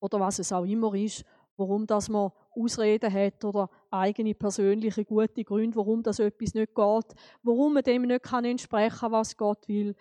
Oder 0.00 0.20
was 0.20 0.38
es 0.38 0.52
auch 0.52 0.64
immer 0.64 0.94
ist, 0.94 1.24
warum 1.56 1.86
das 1.86 2.08
man 2.08 2.32
Ausreden 2.50 3.12
hat 3.12 3.44
oder 3.44 3.70
eigene 3.90 4.34
persönliche 4.34 5.04
gute 5.04 5.44
Gründe, 5.44 5.76
warum 5.76 6.02
das 6.02 6.18
etwas 6.18 6.54
nicht 6.54 6.74
geht, 6.74 7.14
warum 7.42 7.74
man 7.74 7.82
dem 7.82 8.02
nicht 8.02 8.22
kann 8.22 8.44
entsprechen, 8.44 9.12
was 9.12 9.36
Gott 9.36 9.66
will. 9.68 9.94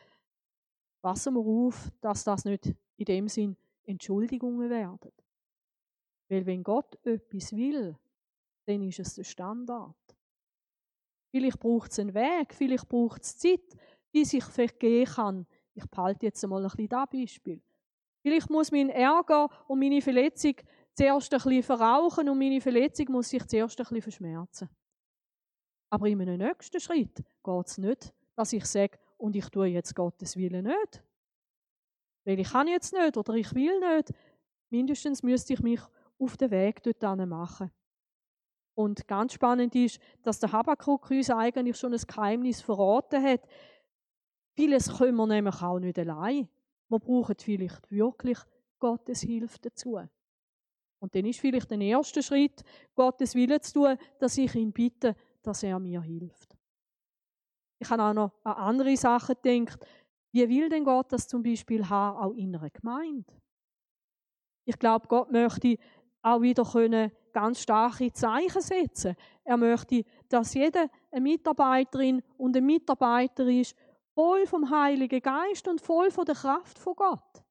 Passen 1.02 1.36
wir 1.36 1.42
auf, 1.42 1.92
dass 2.02 2.24
das 2.24 2.46
nicht 2.46 2.74
in 2.98 3.06
dem 3.06 3.28
Sinn 3.28 3.58
Entschuldigungen 3.86 4.70
werden. 4.70 5.12
Weil 6.30 6.46
wenn 6.46 6.64
Gott 6.64 6.98
etwas 7.06 7.56
will, 7.56 7.96
dann 8.66 8.82
ist 8.82 9.00
es 9.00 9.16
der 9.16 9.24
Standard. 9.24 9.96
Vielleicht 11.30 11.60
braucht 11.60 11.92
es 11.92 12.00
einen 12.00 12.14
Weg, 12.14 12.54
vielleicht 12.54 12.88
braucht 12.88 13.24
es 13.24 13.38
Zeit, 13.38 13.76
die 14.14 14.26
sich 14.26 14.44
vergehen 14.44 15.06
kann. 15.06 15.46
Ich 15.74 15.86
behalte 15.86 16.26
jetzt 16.26 16.44
einmal 16.44 16.64
ein 16.64 16.70
bisschen 16.70 16.90
das 16.90 17.10
Beispiel. 17.12 17.62
Vielleicht 18.22 18.50
muss 18.50 18.72
mein 18.72 18.90
Ärger 18.90 19.50
und 19.68 19.80
meine 19.80 20.02
Verletzung 20.02 20.56
zuerst 20.96 21.34
ein 21.34 21.38
bisschen 21.38 21.64
verrauchen 21.64 22.30
und 22.30 22.40
meine 22.40 22.62
Verletzung 22.62 23.12
muss 23.12 23.30
sich 23.30 23.46
zuerst 23.46 23.80
ein 23.80 23.84
bisschen 23.84 24.02
verschmerzen. 24.02 24.70
Aber 25.90 26.08
in 26.08 26.22
einem 26.22 26.38
nächsten 26.38 26.80
Schritt 26.80 27.24
geht 27.44 27.68
es 27.68 27.78
nicht, 27.78 28.14
dass 28.36 28.54
ich 28.54 28.66
sage, 28.66 28.98
und 29.18 29.36
ich 29.36 29.48
tue 29.50 29.68
jetzt 29.68 29.96
Gottes 29.96 30.36
Willen 30.36 30.66
nicht. 30.66 31.04
Weil 32.26 32.40
ich 32.40 32.50
kann 32.50 32.68
jetzt 32.68 32.92
nicht 32.92 33.16
oder 33.16 33.34
ich 33.36 33.54
will 33.54 33.80
nicht. 33.80 34.14
Mindestens 34.70 35.24
müsste 35.24 35.54
ich 35.54 35.62
mich 35.62 35.80
auf 36.20 36.38
den 36.38 36.52
Weg 36.52 36.84
dorthin 36.84 37.30
machen. 37.30 37.72
Und 38.74 39.08
ganz 39.08 39.34
spannend 39.34 39.74
ist, 39.76 40.00
dass 40.22 40.40
der 40.40 40.52
Habakkuk 40.52 41.10
uns 41.12 41.30
eigentlich 41.30 41.78
schon 41.78 41.94
ein 41.94 42.02
Geheimnis 42.06 42.62
verraten 42.62 43.24
hat. 43.24 43.48
Vieles 44.54 44.98
können 44.98 45.16
wir 45.16 45.28
nämlich 45.28 45.62
auch 45.62 45.80
nicht 45.80 45.98
allein. 45.98 46.50
Wir 46.90 47.00
brauchen 47.00 47.36
vielleicht 47.40 47.90
wirklich 47.90 48.40
Gottes 48.80 49.22
Hilfe 49.22 49.60
dazu. 49.62 50.00
Und 51.06 51.14
dann 51.14 51.26
ist 51.26 51.40
vielleicht 51.40 51.70
der 51.70 51.80
erste 51.80 52.24
Schritt, 52.24 52.64
Gottes 52.96 53.36
Wille 53.36 53.62
zu 53.62 53.74
tun, 53.74 53.96
dass 54.18 54.40
ich 54.40 54.56
ihn 54.56 54.74
bitte, 54.74 55.16
dass 55.44 55.62
er 55.62 55.78
mir 55.78 56.02
hilft. 56.02 56.58
Ich 57.78 57.88
habe 57.92 58.02
auch 58.02 58.14
noch 58.14 58.32
an 58.44 58.54
andere 58.54 58.98
Sachen 58.98 59.36
gedacht. 59.40 59.86
Wie 60.32 60.50
will 60.50 60.68
denn 60.68 60.84
Gott 60.84 61.12
das 61.12 61.28
zum 61.28 61.44
Beispiel 61.44 61.88
haben, 61.88 62.18
auch 62.18 62.34
in 62.34 62.56
einer 62.56 62.72
Gemeinde? 62.72 63.32
Ich 64.66 64.80
glaube, 64.80 65.08
Gott 65.08 65.32
möchte 65.32 65.78
auch 66.24 66.42
wieder 66.42 66.66
können 66.66 67.12
ganz 67.32 67.62
starke 67.62 68.12
Zeichen 68.12 68.62
setzen. 68.64 69.16
Er 69.44 69.58
möchte, 69.58 70.06
dass 70.28 70.56
jede 70.56 70.90
Mitarbeiterin 71.12 72.24
und 72.36 72.58
ein 72.58 72.66
Mitarbeiter 72.66 73.46
ist, 73.46 73.76
voll 74.16 74.48
vom 74.48 74.68
Heiligen 74.72 75.22
Geist 75.22 75.68
und 75.68 75.82
voll 75.82 76.10
von 76.10 76.26
der 76.26 76.34
Kraft 76.34 76.80
von 76.80 76.96
Gott. 76.96 77.45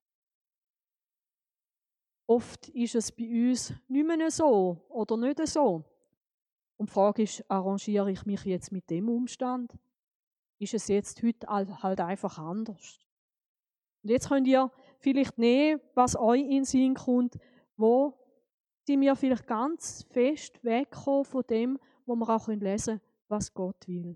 Oft 2.27 2.69
ist 2.71 2.95
es 2.95 3.13
bei 3.13 3.25
uns 3.25 3.73
nicht 3.89 4.07
mehr 4.07 4.31
so 4.31 4.81
oder 4.89 5.17
nicht 5.17 5.47
so. 5.47 5.85
Und 6.77 6.89
die 6.89 6.93
Frage 6.93 7.23
ist, 7.23 7.49
arrangiere 7.51 8.11
ich 8.11 8.25
mich 8.25 8.45
jetzt 8.45 8.73
mit 8.73 8.89
dem 8.91 9.09
Umstand? 9.09 9.77
Ist 10.59 10.75
es 10.75 10.89
jetzt 10.89 11.23
heute 11.23 11.47
halt 11.49 12.01
einfach 12.01 12.39
anders? 12.39 12.99
Und 14.03 14.11
jetzt 14.11 14.29
könnt 14.29 14.47
ihr 14.47 14.71
vielleicht 14.99 15.39
nehmen, 15.39 15.81
was 15.95 16.17
euch 16.17 16.43
in 16.43 16.51
den 16.51 16.65
Sinn 16.65 16.95
kommt, 16.95 17.39
wo 17.77 18.19
sind 18.87 19.01
wir 19.01 19.17
vielleicht 19.17 19.47
ganz 19.47 20.05
fest 20.11 20.63
wegkommen 20.63 21.25
von 21.25 21.43
dem, 21.49 21.79
wo 22.07 22.15
wir 22.15 22.29
auch 22.29 22.49
lesen 22.49 22.99
können, 22.99 23.01
was 23.29 23.53
Gott 23.53 23.87
will. 23.87 24.15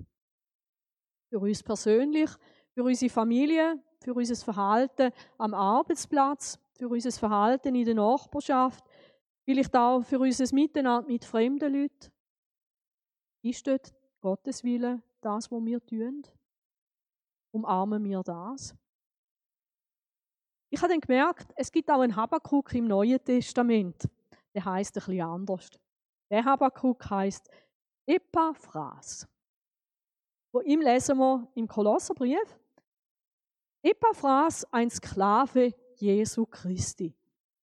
Für 1.31 1.41
uns 1.41 1.63
persönlich, 1.63 2.31
für 2.73 2.85
unsere 2.85 3.11
Familie, 3.11 3.83
für 4.01 4.15
unser 4.15 4.37
Verhalten 4.37 5.11
am 5.39 5.55
Arbeitsplatz, 5.55 6.59
für 6.79 6.89
unser 6.89 7.11
Verhalten 7.11 7.75
in 7.75 7.85
der 7.85 7.95
Nachbarschaft, 7.95 8.85
vielleicht 9.45 9.75
auch 9.77 10.03
für 10.03 10.19
unser 10.19 10.55
Miteinander 10.55 11.07
mit 11.07 11.25
fremden 11.25 11.73
Leuten. 11.73 12.13
Ist 13.43 13.67
dort 13.67 13.93
Gottes 14.21 14.63
Wille 14.63 15.03
das, 15.21 15.51
was 15.51 15.65
wir 15.65 15.85
tun? 15.85 16.23
Umarmen 17.53 18.05
wir 18.05 18.23
das? 18.23 18.75
Ich 20.71 20.81
habe 20.81 20.93
dann 20.93 21.01
gemerkt, 21.01 21.53
es 21.57 21.73
gibt 21.73 21.91
auch 21.91 22.01
einen 22.01 22.15
Habakkuk 22.15 22.75
im 22.75 22.87
Neuen 22.87 23.23
Testament. 23.25 24.09
Der 24.55 24.65
heißt 24.65 24.97
ein 24.97 25.05
bisschen 25.05 25.23
anders. 25.23 25.71
Der 26.31 26.45
Habakkuk 26.45 27.09
heißt 27.09 27.51
Epaphras. 28.07 29.27
Wo 30.53 30.61
ihm 30.61 30.81
lesen 30.81 31.19
wir 31.19 31.51
im 31.55 31.67
Kolosserbrief. 31.67 32.59
Epaphras, 33.83 34.65
ein 34.73 34.91
Sklave 34.91 35.75
Jesu 36.01 36.47
Christi. 36.47 37.15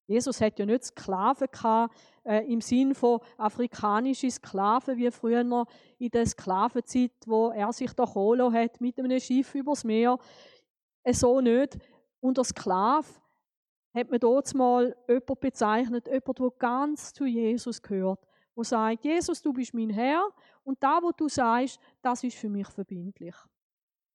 Jesus 0.07 0.39
hat 0.39 0.59
ja 0.59 0.65
nicht 0.65 0.83
Sklaven 0.83 1.47
gehabt, 1.51 1.95
äh, 2.23 2.45
im 2.51 2.61
Sinn 2.61 2.93
von 2.93 3.19
afrikanische 3.37 4.29
Sklaven, 4.29 4.97
wie 4.97 5.09
früher 5.09 5.65
in 5.97 6.09
der 6.11 6.25
Sklavenzeit, 6.25 7.11
wo 7.25 7.49
er 7.49 7.73
sich 7.73 7.91
da 7.93 8.05
holen 8.13 8.53
hat 8.53 8.79
mit 8.81 8.99
einem 8.99 9.19
Schiff 9.19 9.55
übers 9.55 9.83
Meer. 9.83 10.19
Äh, 11.03 11.13
so 11.13 11.41
nicht. 11.41 11.77
Unter 12.19 12.43
Sklave 12.43 13.07
hat 13.93 14.11
man 14.11 14.19
dort 14.19 14.53
mal 14.53 14.95
jemanden 15.07 15.39
bezeichnet, 15.39 16.07
jemand, 16.07 16.39
der 16.39 16.49
ganz 16.59 17.13
zu 17.13 17.25
Jesus 17.25 17.81
gehört, 17.81 18.19
der 18.55 18.63
sagt, 18.63 19.03
Jesus, 19.03 19.41
du 19.41 19.53
bist 19.53 19.73
mein 19.73 19.89
Herr 19.89 20.27
und 20.63 20.81
da, 20.81 20.99
wo 21.01 21.11
du 21.11 21.27
sagst, 21.27 21.79
das 22.01 22.23
ist 22.23 22.37
für 22.37 22.49
mich 22.49 22.67
verbindlich. 22.67 23.35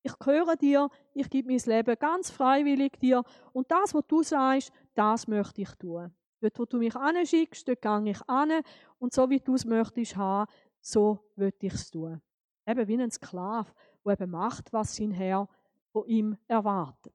Ich 0.03 0.19
gehöre 0.19 0.57
dir, 0.57 0.89
ich 1.13 1.29
gebe 1.29 1.49
mein 1.49 1.61
Leben 1.65 1.97
ganz 1.99 2.31
freiwillig 2.31 2.99
dir 2.99 3.23
und 3.53 3.71
das, 3.71 3.95
was 3.95 4.07
du 4.07 4.23
sagst, 4.23 4.73
das 4.95 5.27
möchte 5.27 5.63
ich 5.63 5.71
tun. 5.77 6.13
Dort, 6.41 6.59
wo 6.59 6.65
du 6.65 6.79
mich 6.79 6.97
anschickst, 6.97 7.69
dort 7.69 7.83
gehe 7.83 8.11
ich 8.11 8.29
an 8.29 8.63
und 8.99 9.13
so 9.13 9.29
wie 9.29 9.41
du 9.41 9.55
es 9.55 9.67
möchtest 9.67 10.17
haben, 10.17 10.51
so 10.81 11.19
möchte 11.37 11.67
ich 11.67 11.75
es 11.75 11.91
tun. 11.91 12.21
Eben 12.67 12.89
wie 12.89 12.97
ein 12.97 13.11
Sklave, 13.11 13.71
der 14.05 14.13
eben 14.15 14.31
macht, 14.31 14.73
was 14.73 14.97
sein 14.97 15.11
Herr 15.11 15.49
von 15.93 16.07
ihm 16.07 16.37
erwartet. 16.49 17.15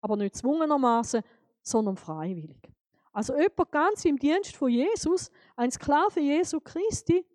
Aber 0.00 0.16
nicht 0.16 0.36
zwungenermaßen, 0.36 1.22
sondern 1.60 1.96
freiwillig. 1.96 2.72
Also 3.12 3.34
jemand 3.36 3.72
ganz 3.72 4.04
im 4.04 4.18
Dienst 4.18 4.56
von 4.56 4.70
Jesus, 4.70 5.30
ein 5.56 5.70
Sklave 5.70 6.20
Jesu 6.20 6.60
Christi, 6.60 7.26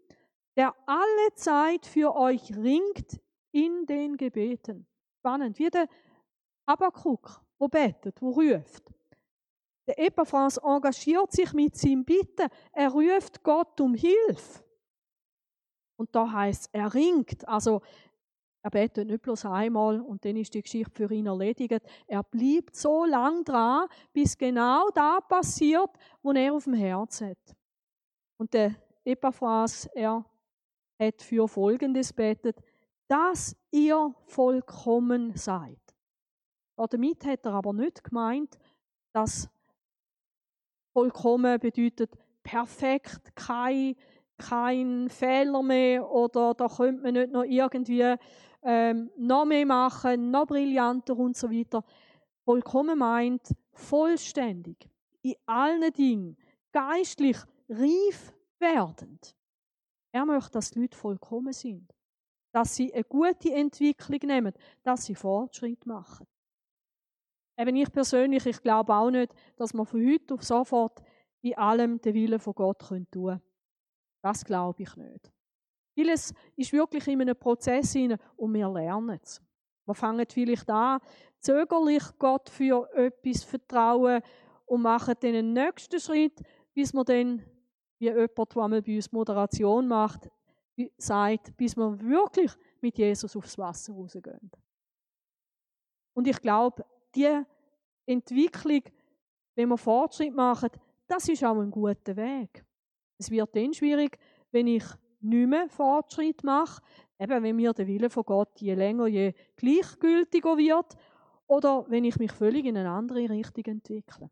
der 0.55 0.73
alle 0.85 1.35
Zeit 1.35 1.85
für 1.85 2.15
euch 2.15 2.55
ringt 2.55 3.19
in 3.51 3.85
den 3.85 4.17
Gebeten. 4.17 4.87
Spannend, 5.19 5.59
wie 5.59 5.69
der 5.69 5.87
Abakuk, 6.65 7.41
wo 7.59 7.67
betet, 7.67 8.21
wo 8.21 8.29
ruft. 8.29 8.91
Der 9.87 9.99
Epaphras 9.99 10.57
engagiert 10.57 11.31
sich 11.31 11.53
mit 11.53 11.75
seinem 11.75 12.05
Bitten. 12.05 12.47
Er 12.71 12.89
ruft 12.89 13.43
Gott 13.43 13.79
um 13.81 13.93
Hilfe. 13.93 14.63
Und 15.97 16.15
da 16.15 16.31
heißt 16.31 16.69
er 16.71 16.93
ringt. 16.93 17.47
Also 17.47 17.81
er 18.63 18.69
betet 18.69 19.07
nicht 19.07 19.23
bloß 19.23 19.45
einmal 19.45 19.99
und 19.99 20.23
dann 20.23 20.35
ist 20.35 20.53
die 20.53 20.61
Geschichte 20.61 20.91
für 20.91 21.11
ihn 21.11 21.25
erledigt. 21.25 21.81
Er 22.07 22.23
bleibt 22.23 22.75
so 22.75 23.05
lang 23.05 23.43
dran, 23.43 23.87
bis 24.13 24.37
genau 24.37 24.89
da 24.93 25.19
passiert, 25.19 25.89
wo 26.21 26.31
er 26.31 26.53
auf 26.53 26.65
dem 26.65 26.75
Herz 26.75 27.21
hat. 27.21 27.55
Und 28.37 28.53
der 28.53 28.75
Epaphras, 29.03 29.87
er 29.87 30.23
hat 30.99 31.21
für 31.23 31.47
Folgendes 31.47 32.13
betet, 32.13 32.61
dass 33.11 33.57
ihr 33.71 34.15
vollkommen 34.27 35.35
seid. 35.35 35.81
Damit 36.77 37.25
hat 37.25 37.45
er 37.45 37.55
aber 37.55 37.73
nicht 37.73 38.05
gemeint, 38.05 38.57
dass 39.11 39.49
vollkommen 40.93 41.59
bedeutet 41.59 42.17
perfekt, 42.41 43.35
kein, 43.35 43.97
kein 44.37 45.09
Fehler 45.09 45.61
mehr 45.61 46.09
oder 46.09 46.53
da 46.53 46.69
könnte 46.69 47.03
man 47.03 47.13
nicht 47.13 47.31
noch 47.33 47.43
irgendwie 47.43 48.15
ähm, 48.63 49.11
noch 49.17 49.43
mehr 49.43 49.65
machen, 49.65 50.31
noch 50.31 50.47
brillanter 50.47 51.17
und 51.17 51.35
so 51.35 51.51
weiter. 51.51 51.83
Vollkommen 52.45 52.97
meint 52.97 53.53
vollständig, 53.73 54.89
in 55.21 55.35
allen 55.45 55.91
Dingen, 55.91 56.37
geistlich 56.71 57.37
reif 57.67 58.33
werdend. 58.57 59.35
Er 60.13 60.25
möchte, 60.25 60.51
dass 60.51 60.71
die 60.71 60.79
Leute 60.79 60.97
vollkommen 60.97 61.51
sind 61.51 61.93
dass 62.51 62.75
sie 62.75 62.93
eine 62.93 63.03
gute 63.03 63.53
Entwicklung 63.53 64.19
nehmen, 64.23 64.53
dass 64.83 65.05
sie 65.05 65.15
Fortschritt 65.15 65.85
machen. 65.85 66.27
Eben 67.57 67.75
ich 67.75 67.91
persönlich, 67.91 68.45
ich 68.45 68.61
glaube 68.61 68.93
auch 68.93 69.11
nicht, 69.11 69.33
dass 69.55 69.73
man 69.73 69.85
von 69.85 70.05
heute 70.05 70.33
auf 70.33 70.43
sofort 70.43 71.01
in 71.41 71.57
allem 71.57 71.99
den 72.01 72.13
Willen 72.13 72.39
von 72.39 72.53
Gott 72.53 72.79
tun 72.79 73.07
können. 73.11 73.41
Das 74.21 74.45
glaube 74.45 74.83
ich 74.83 74.95
nicht. 74.95 75.31
Vieles 75.93 76.33
ist 76.55 76.73
wirklich 76.73 77.07
in 77.07 77.21
einem 77.21 77.35
Prozess 77.35 77.93
hinein 77.93 78.19
und 78.37 78.53
wir 78.53 78.69
lernen 78.69 79.19
es. 79.21 79.41
Wir 79.85 79.95
fangen 79.95 80.25
vielleicht 80.29 80.69
an, 80.69 81.01
zögerlich 81.39 82.03
Gott 82.17 82.49
für 82.49 82.89
etwas 82.95 83.43
vertrauen 83.43 84.21
und 84.65 84.81
machen 84.81 85.15
dann 85.19 85.33
den 85.33 85.53
nächsten 85.53 85.99
Schritt, 85.99 86.41
bis 86.73 86.93
wir 86.93 87.03
dann, 87.03 87.43
wie 87.99 88.05
jemand, 88.05 88.37
der 88.37 88.63
einmal 88.63 88.81
bei 88.81 88.95
uns 88.95 89.11
Moderation 89.11 89.87
macht, 89.87 90.29
sagt, 90.97 91.55
bis 91.57 91.75
wir 91.75 91.99
wirklich 92.01 92.51
mit 92.81 92.97
Jesus 92.97 93.35
aufs 93.35 93.57
Wasser 93.57 93.93
rausgehen. 93.93 94.51
Und 96.13 96.27
ich 96.27 96.39
glaube, 96.41 96.85
die 97.15 97.43
Entwicklung, 98.05 98.81
wenn 99.55 99.69
wir 99.69 99.77
Fortschritt 99.77 100.35
machen, 100.35 100.69
das 101.07 101.27
ist 101.27 101.43
auch 101.43 101.59
ein 101.59 101.71
guter 101.71 102.15
Weg. 102.15 102.65
Es 103.17 103.29
wird 103.29 103.55
dann 103.55 103.73
schwierig, 103.73 104.17
wenn 104.51 104.67
ich 104.67 104.83
nicht 105.19 105.47
mehr 105.47 105.69
Fortschritt 105.69 106.43
mache, 106.43 106.81
eben 107.19 107.43
wenn 107.43 107.55
mir 107.55 107.73
der 107.73 107.87
Wille 107.87 108.09
von 108.09 108.23
Gott 108.23 108.59
je 108.59 108.73
länger, 108.73 109.07
je 109.07 109.33
gleichgültiger 109.55 110.57
wird, 110.57 110.95
oder 111.47 111.85
wenn 111.89 112.05
ich 112.05 112.17
mich 112.17 112.31
völlig 112.31 112.65
in 112.65 112.77
eine 112.77 112.89
andere 112.89 113.29
Richtung 113.29 113.65
entwickle. 113.65 114.31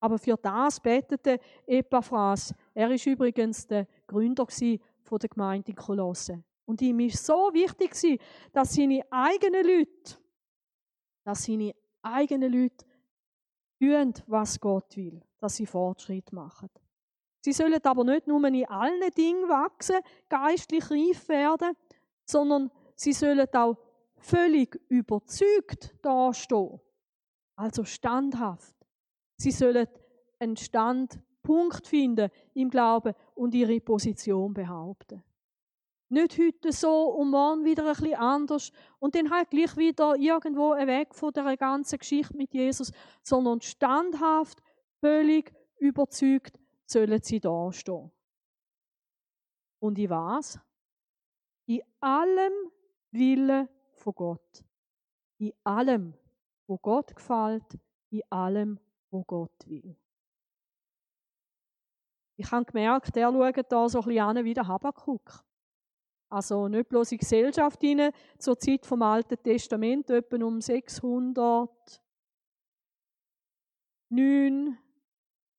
Aber 0.00 0.18
für 0.18 0.36
das 0.36 0.80
betete 0.80 1.38
Epaphras. 1.66 2.52
Er 2.74 2.90
ist 2.90 3.06
übrigens 3.06 3.66
der 3.66 3.86
Gründer 4.06 4.44
von 5.04 5.18
der 5.18 5.28
Gemeinde 5.28 5.70
in 5.70 5.76
Kolosse. 5.76 6.42
Und 6.66 6.80
ihm 6.82 7.00
ist 7.00 7.24
so 7.24 7.50
wichtig, 7.52 8.20
dass 8.52 8.74
seine 8.74 9.02
eigenen 9.10 9.64
Leute, 9.64 10.18
dass 11.24 11.44
seine 11.44 11.74
eigenen 12.02 12.52
Leute 12.52 12.86
tun, 13.78 14.14
was 14.26 14.58
Gott 14.58 14.96
will, 14.96 15.20
dass 15.38 15.56
sie 15.56 15.66
Fortschritt 15.66 16.32
machen. 16.32 16.70
Sie 17.40 17.52
sollen 17.52 17.84
aber 17.84 18.04
nicht 18.04 18.26
nur 18.26 18.42
in 18.46 18.66
allen 18.66 19.10
Dingen 19.10 19.48
wachsen, 19.48 19.96
geistlich 20.30 20.90
reif 20.90 21.28
werden, 21.28 21.76
sondern 22.24 22.70
sie 22.96 23.12
sollen 23.12 23.46
auch 23.52 23.76
völlig 24.16 24.80
überzeugt 24.88 25.94
dastehen. 26.00 26.80
Also 27.56 27.84
standhaft. 27.84 28.74
Sie 29.36 29.50
sollen 29.50 29.86
einen 30.38 30.56
Stand 30.56 31.20
Punkt 31.44 31.86
finden 31.86 32.30
im 32.54 32.70
Glauben 32.70 33.14
und 33.34 33.54
ihre 33.54 33.80
Position 33.80 34.52
behaupten. 34.52 35.22
Nicht 36.08 36.38
heute 36.38 36.72
so 36.72 37.10
und 37.10 37.30
morgen 37.30 37.64
wieder 37.64 37.86
ein 37.86 37.94
bisschen 37.94 38.14
anders 38.14 38.72
und 38.98 39.14
dann 39.14 39.30
halt 39.30 39.50
gleich 39.50 39.76
wieder 39.76 40.16
irgendwo 40.16 40.72
weg 40.72 41.14
von 41.14 41.32
der 41.32 41.56
ganzen 41.56 41.98
Geschichte 41.98 42.36
mit 42.36 42.52
Jesus, 42.52 42.92
sondern 43.22 43.60
standhaft, 43.60 44.62
völlig 45.00 45.52
überzeugt 45.78 46.58
sollen 46.86 47.20
sie 47.22 47.40
da 47.40 47.72
stehen. 47.72 48.10
Und 49.80 49.98
ich 49.98 50.08
was? 50.08 50.58
In 51.66 51.82
allem 52.00 52.52
Wille 53.10 53.68
von 53.92 54.14
Gott. 54.14 54.64
In 55.38 55.52
allem, 55.62 56.14
wo 56.66 56.78
Gott 56.78 57.14
gefällt, 57.14 57.78
in 58.10 58.22
allem, 58.30 58.78
wo 59.10 59.24
Gott 59.24 59.66
will. 59.66 59.96
Ich 62.36 62.50
habe 62.50 62.64
gemerkt, 62.64 63.14
der 63.14 63.30
schaut 63.30 63.72
da 63.72 63.88
so 63.88 64.00
ein 64.00 64.04
bisschen 64.06 64.22
an 64.22 64.44
wie 64.44 64.54
der 64.54 64.66
Habakkuk. 64.66 65.44
Also 66.28 66.66
nicht 66.66 66.88
bloß 66.88 67.12
in 67.12 67.18
Gesellschaft 67.18 67.80
hinein, 67.80 68.12
zur 68.38 68.58
Zeit 68.58 68.84
vom 68.84 69.02
Alten 69.02 69.40
Testament, 69.40 70.10
etwa 70.10 70.44
um 70.44 70.60
600, 70.60 72.02
9, 74.08 74.78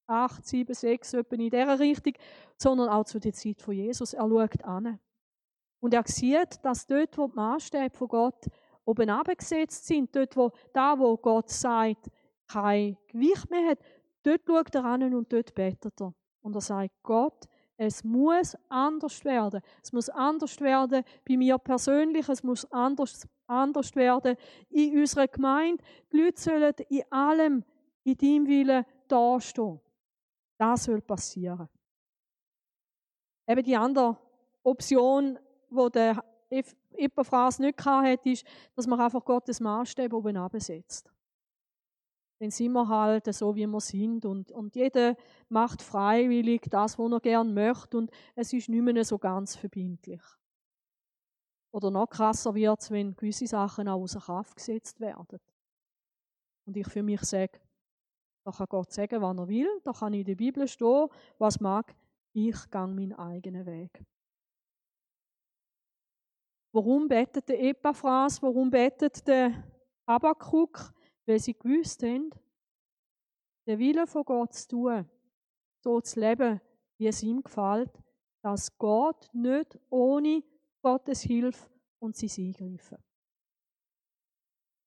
8, 0.07 0.45
7, 0.45 0.73
6, 0.73 1.13
etwa 1.13 1.35
in 1.35 1.49
dieser 1.49 1.79
Richtung, 1.79 2.13
sondern 2.57 2.89
auch 2.89 3.05
zu 3.05 3.19
der 3.19 3.33
Zeit 3.33 3.61
von 3.61 3.73
Jesus. 3.73 4.13
Er 4.13 4.27
schaut 4.27 4.63
an. 4.65 4.99
Und 5.79 5.93
er 5.93 6.03
sieht, 6.05 6.63
dass 6.63 6.85
dort, 6.87 7.17
wo 7.17 7.27
die 7.27 7.35
Maßstäbe 7.35 7.95
von 7.95 8.07
Gott 8.07 8.45
oben 8.85 9.09
abgesetzt 9.09 9.85
sind, 9.85 10.15
dort, 10.15 10.35
wo 10.35 10.51
da, 10.73 10.97
wo 10.99 11.15
Gott 11.17 11.49
sagt, 11.49 12.09
kein 12.47 12.97
Gewicht 13.07 13.49
mehr 13.49 13.69
hat, 13.69 13.79
dort 14.23 14.41
schaut 14.45 14.75
er 14.75 14.85
an 14.85 15.13
und 15.13 15.31
dort 15.31 15.53
betet 15.53 16.01
er. 16.01 16.13
Und 16.45 16.53
er 16.53 16.61
sagt, 16.61 16.91
Gott, 17.01 17.47
es 17.75 18.03
muss 18.03 18.55
anders 18.69 19.25
werden. 19.25 19.61
Es 19.81 19.91
muss 19.91 20.09
anders 20.09 20.61
werden 20.61 21.03
bei 21.27 21.37
mir 21.37 21.57
persönlich, 21.57 22.29
es 22.29 22.43
muss 22.43 22.71
anders, 22.71 23.27
anders 23.47 23.95
werden 23.95 24.37
in 24.69 24.99
unserer 24.99 25.27
Gemeinde. 25.27 25.83
Die 26.11 26.17
Leute 26.21 26.39
sollen 26.39 26.73
in 26.87 27.11
allem 27.11 27.63
in 28.03 28.15
deinem 28.15 28.47
Willen 28.47 28.85
dastehen. 29.07 29.81
Das 30.55 30.83
soll 30.83 31.01
passieren. 31.01 31.67
Eben 33.47 33.63
die 33.63 33.75
andere 33.75 34.15
Option, 34.61 35.39
die 35.71 35.91
der 35.91 36.23
Epaphras 36.95 37.57
nicht 37.57 37.83
hatte, 37.83 38.29
ist, 38.29 38.45
dass 38.75 38.85
man 38.85 39.01
einfach 39.01 39.25
Gottes 39.25 39.59
Maßstab 39.59 40.13
oben 40.13 40.37
absetzt. 40.37 41.11
Dann 42.39 42.51
sind 42.51 42.73
wir 42.73 42.87
halt 42.87 43.33
so, 43.33 43.55
wie 43.55 43.65
wir 43.65 43.79
sind. 43.79 44.25
Und, 44.25 44.51
und 44.51 44.75
jeder 44.75 45.15
macht 45.47 45.81
freiwillig 45.81 46.63
das, 46.69 46.99
was 46.99 47.11
er 47.11 47.19
gerne 47.21 47.51
möchte. 47.51 47.97
Und 47.97 48.11
es 48.35 48.51
ist 48.51 48.69
nicht 48.69 48.81
mehr 48.81 49.05
so 49.05 49.17
ganz 49.17 49.55
verbindlich. 49.55 50.21
Oder 51.71 51.91
noch 51.91 52.07
krasser 52.07 52.55
wird 52.55 52.81
es, 52.81 52.91
wenn 52.91 53.15
gewisse 53.15 53.47
Sachen 53.47 53.87
auch 53.87 54.01
außer 54.01 54.19
Kraft 54.19 54.55
gesetzt 54.55 54.99
werden. 54.99 55.39
Und 56.65 56.77
ich 56.77 56.87
für 56.87 57.03
mich 57.03 57.21
sage, 57.21 57.59
da 58.45 58.51
kann 58.51 58.67
Gott 58.69 58.91
sagen, 58.91 59.21
was 59.21 59.37
er 59.37 59.47
will. 59.47 59.81
Da 59.83 59.91
kann 59.91 60.13
in 60.13 60.23
der 60.23 60.35
Bibel 60.35 60.67
stehen, 60.67 61.07
was 61.37 61.59
mag. 61.59 61.95
Ich 62.33 62.69
gehe 62.69 62.87
meinen 62.87 63.13
eigenen 63.13 63.65
Weg. 63.65 64.05
Warum 66.73 67.07
betet 67.07 67.47
der 67.47 67.61
Epaphras? 67.61 68.41
Warum 68.41 68.69
betet 68.69 69.25
der 69.27 69.63
Habakkuk? 70.07 70.93
Weil 71.25 71.39
sie 71.39 71.53
gewusst 71.53 72.03
haben, 72.03 72.29
den 73.67 73.79
Willen 73.79 74.07
von 74.07 74.23
Gott 74.23 74.53
zu 74.53 74.67
tun, 74.67 75.09
so 75.79 75.99
zu 76.01 76.19
leben, 76.19 76.61
wie 76.97 77.07
es 77.07 77.23
ihm 77.23 77.41
gefällt, 77.41 77.91
dass 78.41 78.77
Gott 78.77 79.27
nicht 79.33 79.77
ohne 79.89 80.43
Gottes 80.81 81.21
Hilfe 81.21 81.69
und 81.99 82.15
sein 82.15 82.29
Eingreifen. 82.45 82.97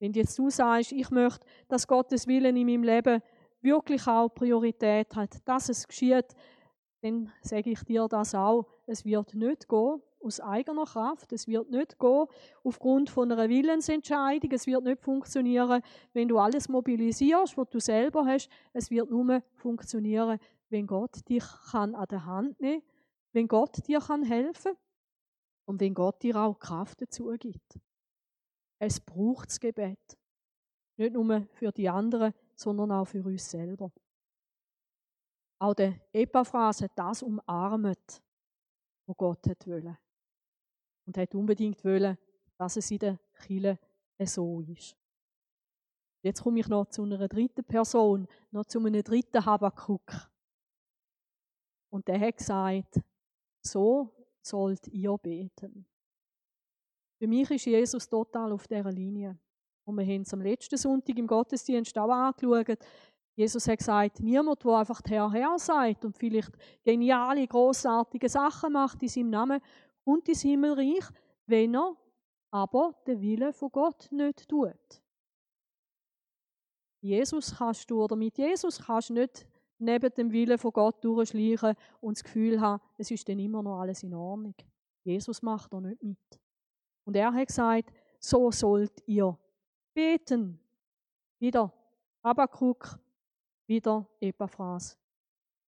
Wenn 0.00 0.12
jetzt 0.12 0.38
du 0.38 0.48
sagst, 0.48 0.92
ich 0.92 1.10
möchte, 1.10 1.44
dass 1.66 1.88
Gottes 1.88 2.26
Willen 2.28 2.56
in 2.56 2.66
meinem 2.66 2.84
Leben 2.84 3.20
wirklich 3.60 4.06
auch 4.06 4.28
Priorität 4.28 5.14
hat, 5.16 5.36
dass 5.46 5.68
es 5.68 5.88
geschieht, 5.88 6.36
dann 7.02 7.32
sage 7.42 7.70
ich 7.70 7.82
dir 7.82 8.06
das 8.06 8.34
auch. 8.34 8.66
Es 8.86 9.04
wird 9.04 9.34
nicht 9.34 9.68
gehen 9.68 10.00
aus 10.28 10.40
eigener 10.40 10.84
Kraft. 10.84 11.32
Es 11.32 11.48
wird 11.48 11.70
nicht 11.70 11.98
gehen 11.98 12.26
aufgrund 12.62 13.10
von 13.10 13.32
einer 13.32 13.48
Willensentscheidung. 13.48 14.52
Es 14.52 14.66
wird 14.66 14.84
nicht 14.84 15.02
funktionieren, 15.02 15.82
wenn 16.12 16.28
du 16.28 16.38
alles 16.38 16.68
mobilisierst, 16.68 17.56
was 17.56 17.68
du 17.70 17.80
selber 17.80 18.24
hast. 18.24 18.48
Es 18.72 18.90
wird 18.90 19.10
nur 19.10 19.42
funktionieren, 19.54 20.38
wenn 20.68 20.86
Gott 20.86 21.28
dich 21.28 21.44
kann 21.70 21.94
an 21.94 22.06
der 22.08 22.24
Hand 22.24 22.60
nehmen 22.60 22.80
kann, 22.80 22.90
wenn 23.32 23.48
Gott 23.48 23.86
dir 23.86 24.00
kann 24.00 24.22
helfen 24.22 24.72
und 25.64 25.80
wenn 25.80 25.94
Gott 25.94 26.22
dir 26.22 26.36
auch 26.36 26.58
Kraft 26.58 27.02
dazu 27.02 27.34
gibt. 27.38 27.80
Es 28.78 29.00
braucht 29.00 29.48
das 29.48 29.58
Gebet. 29.58 30.18
Nicht 30.96 31.12
nur 31.12 31.46
für 31.52 31.72
die 31.72 31.88
anderen, 31.88 32.32
sondern 32.54 32.92
auch 32.92 33.06
für 33.06 33.24
uns 33.24 33.50
selber. 33.50 33.90
Auch 35.60 35.74
der 35.74 36.00
Epaphras 36.12 36.82
hat 36.82 36.92
das 36.94 37.22
umarmt, 37.22 38.22
was 39.06 39.16
Gott 39.16 39.46
hat. 39.48 39.66
Und 41.08 41.16
hat 41.16 41.34
unbedingt 41.34 41.82
wollen, 41.86 42.18
dass 42.58 42.76
es 42.76 42.90
in 42.90 42.98
der 42.98 43.18
Kirche 43.32 43.78
so 44.26 44.60
ist. 44.60 44.94
Jetzt 46.22 46.42
komme 46.42 46.60
ich 46.60 46.68
noch 46.68 46.84
zu 46.84 47.02
einer 47.02 47.26
dritten 47.26 47.64
Person, 47.64 48.28
noch 48.50 48.66
zu 48.66 48.78
einem 48.78 49.02
dritten 49.02 49.42
Habakuk. 49.42 50.30
Und 51.88 52.06
der 52.06 52.20
hat 52.20 52.36
gesagt, 52.36 53.00
so 53.62 54.10
sollt 54.42 54.86
ihr 54.88 55.16
beten. 55.16 55.86
Für 57.18 57.26
mich 57.26 57.50
ist 57.52 57.64
Jesus 57.64 58.06
total 58.06 58.52
auf 58.52 58.68
dieser 58.68 58.92
Linie. 58.92 59.38
Und 59.86 59.96
wir 59.96 60.04
haben 60.04 60.20
es 60.20 60.34
am 60.34 60.42
letzten 60.42 60.76
Sonntag 60.76 61.16
im 61.16 61.26
Gottesdienst 61.26 61.96
auch 61.96 62.10
angeschaut. 62.10 62.84
Jesus 63.34 63.66
hat 63.66 63.78
gesagt, 63.78 64.20
niemand, 64.20 64.62
der 64.62 64.72
einfach 64.72 65.00
Herr, 65.06 65.32
Herr 65.32 65.58
sagt 65.58 66.04
und 66.04 66.18
vielleicht 66.18 66.52
geniale, 66.84 67.46
großartige 67.46 68.28
Sachen 68.28 68.74
macht 68.74 69.02
in 69.02 69.08
seinem 69.08 69.30
Namen, 69.30 69.62
kommt 70.08 70.26
ins 70.26 70.40
Himmelreich, 70.40 71.04
wenn 71.44 71.74
er 71.74 71.94
aber 72.50 72.94
den 73.06 73.20
Willen 73.20 73.52
von 73.52 73.70
Gott 73.70 74.08
nicht 74.10 74.48
tut. 74.48 75.02
Jesus 77.02 77.54
kannst 77.54 77.90
du, 77.90 78.02
oder 78.02 78.16
mit 78.16 78.38
Jesus 78.38 78.82
kannst 78.86 79.10
du 79.10 79.14
nicht 79.14 79.46
neben 79.78 80.10
dem 80.14 80.32
Willen 80.32 80.56
von 80.56 80.72
Gott 80.72 81.04
durchschleichen 81.04 81.74
und 82.00 82.16
das 82.16 82.24
Gefühl 82.24 82.58
haben, 82.58 82.82
es 82.96 83.10
ist 83.10 83.28
dann 83.28 83.38
immer 83.38 83.62
noch 83.62 83.80
alles 83.80 84.02
in 84.02 84.14
Ordnung. 84.14 84.54
Jesus 85.04 85.42
macht 85.42 85.74
da 85.74 85.80
nicht 85.80 86.02
mit. 86.02 86.40
Und 87.04 87.14
er 87.14 87.32
hat 87.32 87.46
gesagt, 87.46 87.92
so 88.18 88.50
sollt 88.50 89.02
ihr 89.06 89.38
beten. 89.92 90.58
Wieder 91.38 91.70
Habakkuk, 92.24 92.98
wieder 93.66 94.08
Epaphras. 94.20 94.98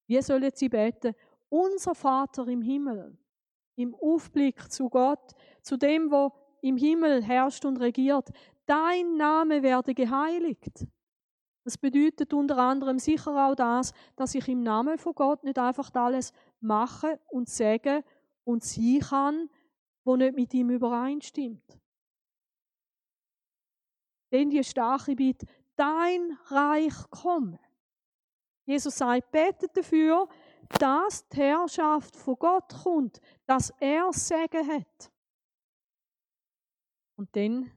Wie 0.06 0.20
sollen 0.22 0.50
sie 0.54 0.70
beten? 0.70 1.14
Unser 1.50 1.94
Vater 1.94 2.48
im 2.48 2.62
Himmel, 2.62 3.18
im 3.80 3.94
Aufblick 3.94 4.70
zu 4.70 4.88
Gott, 4.88 5.34
zu 5.62 5.76
dem, 5.76 6.10
wo 6.10 6.32
im 6.62 6.76
Himmel 6.76 7.22
herrscht 7.22 7.64
und 7.64 7.78
regiert, 7.78 8.30
dein 8.66 9.16
Name 9.16 9.62
werde 9.62 9.94
geheiligt. 9.94 10.86
Das 11.64 11.76
bedeutet 11.76 12.32
unter 12.32 12.58
anderem 12.58 12.98
sicher 12.98 13.48
auch 13.48 13.54
das, 13.54 13.92
dass 14.16 14.34
ich 14.34 14.48
im 14.48 14.62
Namen 14.62 14.98
von 14.98 15.14
Gott 15.14 15.44
nicht 15.44 15.58
einfach 15.58 15.90
alles 15.94 16.32
mache 16.60 17.20
und 17.28 17.48
sage 17.48 18.02
und 18.44 18.64
sie 18.64 18.98
kann, 19.00 19.50
wo 20.04 20.16
nicht 20.16 20.34
mit 20.34 20.54
ihm 20.54 20.70
übereinstimmt. 20.70 21.78
Denn 24.32 24.50
die 24.50 24.64
starke 24.64 25.14
Bitte, 25.14 25.46
dein 25.76 26.38
Reich 26.46 26.94
komme. 27.10 27.58
Jesus 28.64 28.96
sagt, 28.96 29.32
betet 29.32 29.76
dafür, 29.76 30.28
dass 30.78 31.28
die 31.28 31.38
Herrschaft 31.38 32.16
von 32.16 32.36
Gott 32.36 32.72
kommt, 32.82 33.20
dass 33.46 33.70
er 33.80 34.12
Segen 34.12 34.66
hat. 34.68 35.10
Und 37.16 37.34
dann 37.36 37.70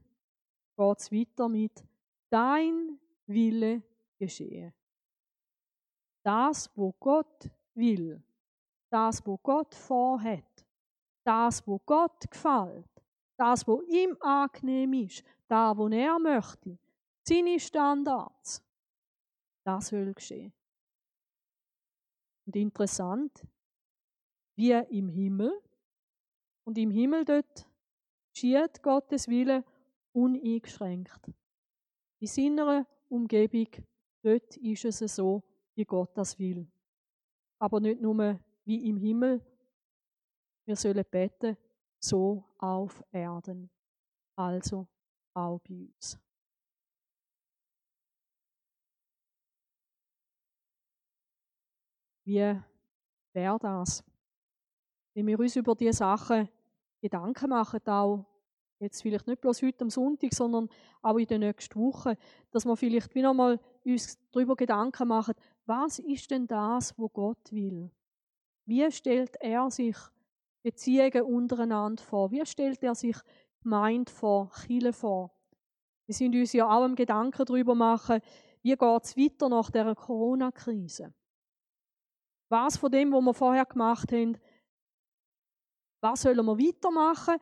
geht 0.78 1.00
es 1.00 1.12
weiter 1.12 1.50
mit 1.50 1.84
dein 2.30 3.00
Wille 3.28 3.84
geschehe. 4.18 4.74
Das, 6.24 6.70
wo 6.76 6.94
Gott 6.94 7.50
will, 7.74 8.24
das, 8.90 9.26
wo 9.26 9.38
Gott 9.38 9.76
vorhat, 9.76 10.66
das, 11.26 11.66
wo 11.68 11.80
Gott 11.80 12.30
gefällt, 12.30 13.04
das, 13.38 13.68
wo 13.68 13.82
ihm 13.82 14.16
angenehm 14.22 14.94
ist, 14.94 15.24
da, 15.48 15.76
wo 15.76 15.90
er 15.90 16.18
möchte, 16.20 16.78
seine 17.28 17.60
Standards, 17.60 18.64
das 19.66 19.88
soll 19.88 20.14
geschehen. 20.14 20.54
Und 22.46 22.56
interessant, 22.56 23.46
wie 24.56 24.72
im 24.72 25.10
Himmel, 25.10 25.62
und 26.66 26.78
im 26.78 26.92
Himmel 26.92 27.26
dort 27.26 27.68
geschieht 28.34 28.82
Gottes 28.82 29.28
Wille 29.28 29.64
uneingeschränkt. 30.14 31.32
In 32.20 32.28
seiner 32.28 32.88
Umgebung, 33.10 33.68
dort 34.24 34.58
ist 34.58 34.86
es 34.86 35.16
so, 35.16 35.44
wie 35.76 35.86
Gott 35.86 36.16
das 36.16 36.38
will. 36.40 36.68
aber 37.60 37.80
nicht 37.80 38.02
nur 38.02 38.40
wie 38.66 38.90
im 38.90 38.98
Himmel. 38.98 39.42
Wir 40.66 40.76
sollen 40.76 41.06
beten, 41.10 41.58
so 41.98 42.44
auf 42.58 43.02
Erden, 43.12 43.70
also 44.36 44.88
auch 45.34 45.60
bei 45.60 45.76
uns. 45.76 46.20
Wie 52.26 52.56
wäre 53.34 53.60
das, 53.60 54.04
wenn 55.14 55.28
wir 55.28 55.40
uns 55.40 55.56
über 55.56 55.76
diese 55.76 55.94
Sachen 55.94 56.50
Gedanken 57.02 57.50
machen, 57.50 57.82
auch 57.86 58.26
jetzt 58.80 59.02
vielleicht 59.02 59.28
nicht 59.28 59.42
bloß 59.42 59.62
heute 59.62 59.84
am 59.84 59.90
Sonntag, 59.90 60.34
sondern 60.34 60.70
auch 61.02 61.18
in 61.18 61.28
den 61.28 61.42
nächsten 61.42 61.80
Wochen, 61.80 62.16
dass 62.52 62.66
wir 62.66 62.76
vielleicht 62.76 63.14
wieder 63.16 63.34
mal 63.34 63.60
uns 63.86 64.18
darüber 64.32 64.56
Gedanken 64.56 65.08
machen, 65.08 65.36
was 65.66 66.00
ist 66.00 66.32
denn 66.32 66.48
das, 66.48 66.98
wo 66.98 67.10
Gott 67.10 67.52
will? 67.52 67.92
Wie 68.66 68.90
stellt 68.92 69.36
er 69.42 69.70
sich 69.70 69.98
Beziehungen 70.62 71.24
untereinander 71.24 72.02
vor? 72.02 72.32
Wie 72.32 72.46
stellt 72.46 72.82
er 72.84 72.96
sich 72.96 73.18
Gemeinde 73.62 74.12
vor, 74.12 74.52
Chile 74.66 74.94
vor? 74.94 75.32
Wir 76.06 76.16
sind 76.16 76.36
uns 76.36 76.54
ja 76.54 76.70
auch 76.70 76.86
im 76.86 76.96
Gedanken 76.96 77.46
darüber 77.46 77.76
machen, 77.76 78.22
wie 78.62 78.76
geht 78.76 79.04
es 79.04 79.18
weiter 79.18 79.50
nach 79.50 79.70
der 79.72 79.94
Corona-Krise? 79.96 81.14
Was 82.54 82.78
von 82.78 82.92
dem, 82.92 83.12
was 83.12 83.24
wir 83.24 83.34
vorher 83.34 83.66
gemacht 83.66 84.12
haben, 84.12 84.38
was 86.02 86.22
sollen 86.22 86.46
wir 86.46 86.60
weitermachen? 86.60 87.38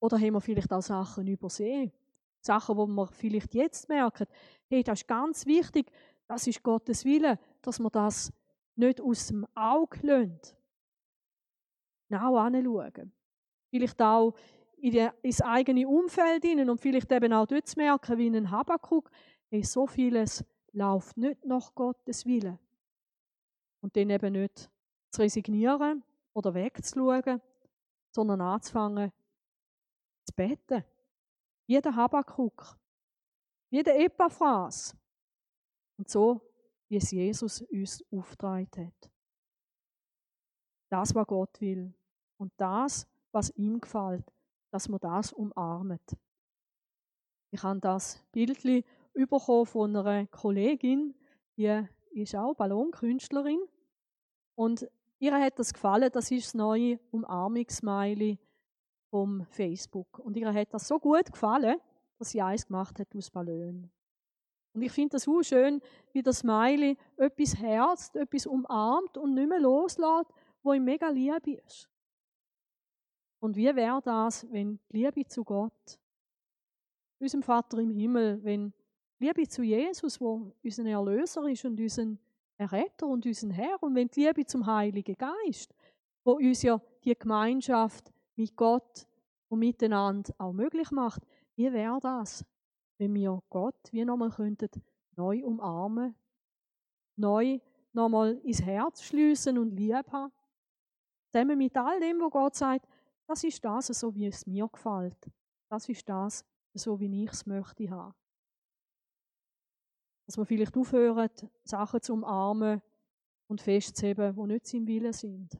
Oder 0.00 0.18
haben 0.18 0.32
wir 0.32 0.40
vielleicht 0.40 0.72
auch 0.72 0.82
Sachen 0.82 1.28
übersehen? 1.28 1.92
Sachen, 2.40 2.76
wo 2.76 2.84
wir 2.84 3.06
vielleicht 3.06 3.54
jetzt 3.54 3.88
merken, 3.88 4.26
hey, 4.68 4.82
das 4.82 5.02
ist 5.02 5.06
ganz 5.06 5.46
wichtig, 5.46 5.92
das 6.26 6.48
ist 6.48 6.64
Gottes 6.64 7.04
Wille, 7.04 7.38
dass 7.62 7.78
wir 7.78 7.90
das 7.90 8.32
nicht 8.74 9.00
aus 9.00 9.28
dem 9.28 9.46
Auge 9.54 10.00
lassen. 10.02 10.40
Genau 12.08 12.36
anschauen. 12.36 13.12
Vielleicht 13.68 14.02
auch 14.02 14.34
in 14.78 14.90
die, 14.90 15.08
ins 15.22 15.42
eigene 15.42 15.86
Umfeld 15.86 16.44
hinein 16.44 16.70
und 16.70 16.80
vielleicht 16.80 17.12
eben 17.12 17.32
auch 17.32 17.46
dort 17.46 17.68
zu 17.68 17.78
merken, 17.78 18.18
wie 18.18 18.26
in 18.26 18.34
ein 18.34 18.50
Habakuk, 18.50 19.12
hey, 19.48 19.62
so 19.62 19.86
vieles 19.86 20.44
läuft 20.72 21.16
nicht 21.16 21.44
nach 21.44 21.72
Gottes 21.72 22.26
Wille. 22.26 22.58
Und 23.80 23.96
dann 23.96 24.10
eben 24.10 24.32
nicht 24.32 24.70
zu 25.10 25.22
resignieren 25.22 26.04
oder 26.34 26.54
wegzuschauen, 26.54 27.40
sondern 28.10 28.40
anzufangen 28.40 29.12
zu 30.24 30.34
beten. 30.34 30.84
Wie 31.66 31.80
der 31.80 31.94
Habakuk, 31.94 32.76
wie 33.70 33.82
der 33.82 33.98
Epaphras. 34.00 34.96
Und 35.96 36.08
so, 36.08 36.40
wie 36.88 36.96
es 36.96 37.10
Jesus 37.10 37.62
uns 37.62 38.04
aufgetragen 38.10 38.68
hat. 38.86 39.10
Das, 40.90 41.14
was 41.14 41.26
Gott 41.26 41.60
will. 41.60 41.94
Und 42.36 42.52
das, 42.56 43.06
was 43.32 43.50
ihm 43.50 43.80
gefällt, 43.80 44.24
dass 44.70 44.88
man 44.88 44.98
das 45.00 45.32
umarmt. 45.32 46.16
Ich 47.52 47.62
habe 47.62 47.80
das 47.80 48.24
Bildchen 48.32 48.84
bekommen 49.12 49.66
von 49.66 49.94
einer 49.94 50.26
Kollegin, 50.28 51.14
die 51.56 51.86
ist 52.10 52.34
auch 52.34 52.54
Ballonkünstlerin. 52.54 53.60
Und 54.54 54.88
ihr 55.18 55.34
hat 55.34 55.58
das 55.58 55.72
gefallen, 55.72 56.10
das 56.12 56.30
ist 56.30 56.48
das 56.48 56.54
neue 56.54 56.98
Umarmungsmiley 57.10 58.38
vom 59.10 59.44
Facebook. 59.46 60.18
Und 60.18 60.36
ihr 60.36 60.52
hat 60.52 60.72
das 60.72 60.86
so 60.86 60.98
gut 60.98 61.32
gefallen, 61.32 61.76
dass 62.18 62.30
sie 62.30 62.42
eins 62.42 62.66
gemacht 62.66 62.98
hat 62.98 63.14
aus 63.16 63.30
Ballonen. 63.30 63.90
Und 64.72 64.82
ich 64.82 64.92
finde 64.92 65.16
das 65.16 65.24
so 65.24 65.42
schön, 65.42 65.80
wie 66.12 66.22
das 66.22 66.40
Smiley 66.40 66.96
etwas 67.16 67.58
herzt, 67.58 68.14
etwas 68.14 68.46
umarmt 68.46 69.16
und 69.16 69.34
nicht 69.34 69.48
mehr 69.48 69.58
loslässt, 69.60 70.30
wo 70.62 70.72
ihm 70.72 70.84
mega 70.84 71.08
lieb 71.08 71.46
ist. 71.46 71.88
Und 73.40 73.56
wie 73.56 73.74
wäre 73.74 74.00
das, 74.02 74.46
wenn 74.52 74.78
die 74.92 74.98
Liebe 74.98 75.26
zu 75.26 75.44
Gott, 75.44 75.98
unserem 77.18 77.42
Vater 77.42 77.78
im 77.78 77.90
Himmel, 77.90 78.42
wenn 78.44 78.72
Liebe 79.20 79.46
zu 79.46 79.62
Jesus, 79.62 80.18
wo 80.18 80.50
unser 80.64 80.86
Erlöser 80.86 81.46
ist 81.46 81.66
und 81.66 81.78
unser 81.78 82.16
Erretter 82.56 83.06
und 83.06 83.26
unser 83.26 83.50
Herr, 83.50 83.82
und 83.82 83.94
wenn 83.94 84.08
die 84.08 84.24
Liebe 84.24 84.46
zum 84.46 84.64
Heiligen 84.64 85.14
Geist, 85.14 85.74
wo 86.24 86.32
uns 86.32 86.62
ja 86.62 86.80
die 87.04 87.14
Gemeinschaft 87.14 88.10
mit 88.36 88.56
Gott 88.56 89.06
und 89.48 89.58
miteinander 89.58 90.32
auch 90.38 90.54
möglich 90.54 90.90
macht, 90.90 91.22
wie 91.54 91.70
wäre 91.70 92.00
das, 92.00 92.46
wenn 92.96 93.14
wir 93.14 93.42
Gott 93.50 93.76
wie 93.90 94.04
nochmal 94.06 94.30
könnten 94.30 94.70
neu 95.16 95.44
umarmen, 95.44 96.14
neu 97.16 97.60
nochmal 97.92 98.38
ins 98.42 98.62
Herz 98.62 99.02
schließen 99.02 99.58
und 99.58 99.76
lieb 99.76 100.10
haben. 100.10 100.32
Zusammen 101.30 101.58
mit 101.58 101.76
all 101.76 102.00
dem, 102.00 102.20
wo 102.20 102.30
Gott 102.30 102.54
sagt, 102.54 102.88
das 103.26 103.44
ist 103.44 103.62
das, 103.62 103.88
so 103.88 104.14
wie 104.14 104.26
es 104.26 104.46
mir 104.46 104.66
gefällt. 104.66 105.30
Das 105.68 105.88
ist 105.90 106.08
das, 106.08 106.42
so 106.72 106.98
wie 106.98 107.24
ich 107.24 107.30
es 107.30 107.44
möchte 107.44 107.90
haben. 107.90 108.14
Dass 110.30 110.38
wir 110.38 110.46
vielleicht 110.46 110.76
aufhören, 110.76 111.28
Sachen 111.64 112.00
zu 112.00 112.12
umarmen 112.12 112.80
und 113.48 113.60
festzuheben, 113.60 114.32
die 114.36 114.46
nicht 114.46 114.74
im 114.74 114.86
Willen 114.86 115.12
sind. 115.12 115.58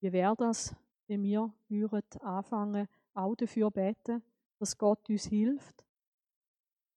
Wie 0.00 0.12
wäre 0.12 0.34
das, 0.34 0.74
wenn 1.06 1.22
wir 1.22 1.54
würden 1.68 2.20
anfangen, 2.22 2.88
auch 3.12 3.36
dafür 3.36 3.70
beten, 3.70 4.20
dass 4.58 4.76
Gott 4.76 5.08
uns 5.08 5.26
hilft, 5.26 5.86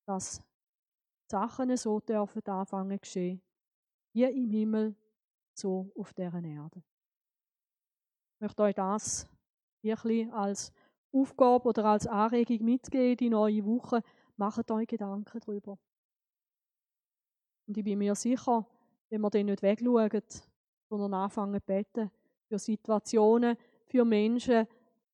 dass 0.08 0.42
Sachen 1.30 1.78
so 1.78 2.00
dürfen 2.00 2.44
anfangen 2.48 3.00
geschehen, 3.00 3.44
wie 4.14 4.24
im 4.24 4.50
Himmel, 4.50 4.96
so 5.54 5.92
auf 5.96 6.16
deren 6.16 6.46
Erde. 6.46 6.82
Ich 8.34 8.42
möchte 8.42 8.64
euch 8.64 8.74
das 8.74 9.30
wirklich 9.84 10.34
als 10.34 10.74
Aufgabe 11.12 11.70
oder 11.70 11.86
als 11.86 12.08
Anregung 12.08 12.66
mitgeben, 12.66 13.18
die 13.18 13.30
neue 13.30 13.64
Woche. 13.64 14.02
Macht 14.36 14.72
euch 14.72 14.88
Gedanken 14.88 15.40
darüber. 15.46 15.78
Und 17.68 17.78
ich 17.78 17.84
bin 17.84 18.00
mir 18.00 18.16
sicher, 18.16 18.66
wenn 19.10 19.22
wir 19.22 19.30
dann 19.30 19.46
nicht 19.46 19.62
wegschauen, 19.62 20.22
sondern 20.90 21.14
anfangen 21.14 21.60
zu 21.60 21.66
beten 21.66 22.12
für 22.48 22.58
Situationen, 22.58 23.58
für 23.86 24.06
Menschen, 24.06 24.68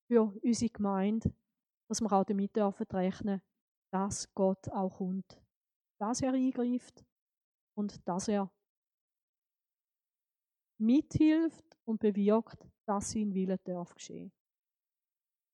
für 0.08 0.34
unsere 0.44 0.72
Gemeinde, 0.72 1.34
dass 1.88 2.02
wir 2.02 2.12
auch 2.12 2.24
damit 2.24 2.56
dürfen 2.56 2.86
rechnen, 2.92 3.42
dass 3.92 4.34
Gott 4.34 4.70
auch 4.70 4.98
kommt. 4.98 5.42
Dass 6.00 6.22
er 6.22 6.34
eingreift 6.34 7.04
und 7.76 8.08
dass 8.08 8.28
er 8.28 8.52
mithilft 10.78 11.78
und 11.86 12.00
bewirkt, 12.00 12.68
dass 12.86 13.12
sein 13.12 13.34
Wille 13.34 13.58
darf 13.64 13.94
geschehen. 13.96 14.32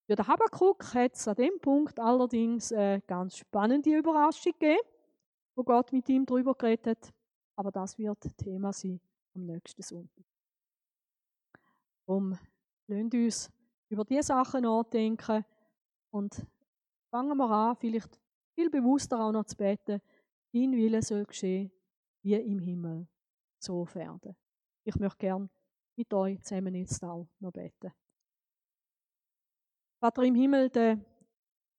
Für 0.08 0.16
den 0.16 0.28
Habakkuk 0.28 0.94
hat 0.96 1.14
es 1.14 1.28
an 1.28 1.36
dem 1.36 1.60
Punkt 1.60 2.00
allerdings 2.00 2.74
eine 2.74 3.02
ganz 3.02 3.38
spannende 3.38 3.96
Überraschung 3.96 4.54
gegeben, 4.54 4.80
wo 5.56 5.64
Gott 5.64 5.92
mit 5.92 6.08
ihm 6.10 6.26
darüber 6.26 6.56
geredet 6.56 6.88
hat. 6.88 7.14
Aber 7.56 7.72
das 7.72 7.98
wird 7.98 8.38
Thema 8.38 8.72
sein 8.72 9.00
am 9.36 9.46
nächsten 9.46 9.82
Sonntag. 9.82 10.26
Um 12.06 12.38
lasst 12.88 13.14
uns 13.14 13.52
über 13.90 14.06
diese 14.06 14.24
Sachen 14.24 14.64
nachdenken 14.64 15.46
und 16.12 16.46
fangen 17.12 17.38
wir 17.38 17.50
an, 17.50 17.76
vielleicht 17.76 18.20
viel 18.56 18.70
bewusster 18.70 19.20
auch 19.20 19.32
noch 19.32 19.46
zu 19.46 19.56
beten, 19.56 20.02
dein 20.54 20.72
Wille 20.72 21.02
soll 21.02 21.26
geschehen, 21.26 21.72
wie 22.24 22.36
im 22.36 22.60
Himmel, 22.60 23.08
so 23.60 23.82
auf 23.82 23.96
Erden. 23.96 24.36
Ich 24.84 24.96
möchte 24.96 25.18
gern 25.18 25.50
mit 25.96 26.14
euch 26.14 26.42
zusammen 26.42 26.76
jetzt 26.76 27.04
auch 27.04 27.28
noch 27.40 27.52
beten. 27.52 27.92
Vater 30.00 30.24
im 30.24 30.36
Himmel, 30.36 30.70
der 30.70 31.00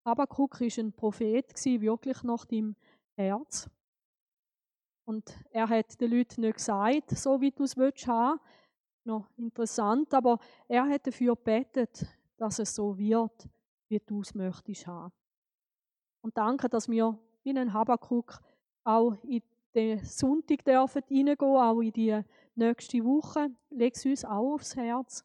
Habakkuk 0.04 0.60
war 0.60 0.78
ein 0.78 0.92
Prophet, 0.92 1.54
wirklich 1.64 2.22
nach 2.22 2.44
deinem 2.44 2.76
Herz. 3.20 3.68
Und 5.04 5.36
er 5.50 5.68
hat 5.68 6.00
den 6.00 6.12
Leuten 6.12 6.42
nicht 6.42 6.54
gesagt, 6.54 7.10
so 7.10 7.40
wie 7.40 7.50
du 7.50 7.64
es 7.64 7.76
willst 7.76 8.06
haben. 8.06 8.40
Noch 9.04 9.28
interessant, 9.36 10.12
aber 10.14 10.38
er 10.68 10.88
hat 10.88 11.06
dafür 11.06 11.34
gebetet, 11.34 12.06
dass 12.36 12.58
es 12.58 12.74
so 12.74 12.96
wird, 12.96 13.48
wie 13.88 13.98
du 13.98 14.20
es 14.20 14.34
möchtest 14.34 14.86
haben. 14.86 15.12
Und 16.22 16.36
danke, 16.36 16.68
dass 16.68 16.88
wir 16.88 17.18
wie 17.42 17.50
ein 17.50 17.72
Habakuk 17.72 18.40
auch 18.84 19.16
in 19.24 19.42
den 19.74 20.04
Sonntag 20.04 20.64
dürfen 20.64 21.02
reingehen, 21.02 21.38
auch 21.40 21.80
in 21.80 21.92
die 21.92 22.20
nächste 22.54 23.04
Woche. 23.04 23.50
Leg 23.70 23.94
es 23.96 24.04
uns 24.04 24.24
auch 24.24 24.54
aufs 24.54 24.76
Herz, 24.76 25.24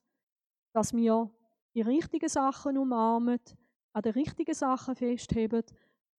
dass 0.74 0.94
wir 0.94 1.30
die 1.74 1.82
richtigen 1.82 2.30
Sachen 2.30 2.78
umarmen, 2.78 3.40
an 3.94 4.02
den 4.02 4.14
richtigen 4.14 4.54
Sachen 4.54 4.96
festheben 4.96 5.64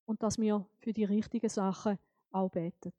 und 0.06 0.22
dass 0.22 0.38
wir 0.38 0.66
für 0.78 0.92
die 0.92 1.04
richtigen 1.04 1.48
Sachen 1.48 1.98
auch 2.30 2.50
beten. 2.50 2.92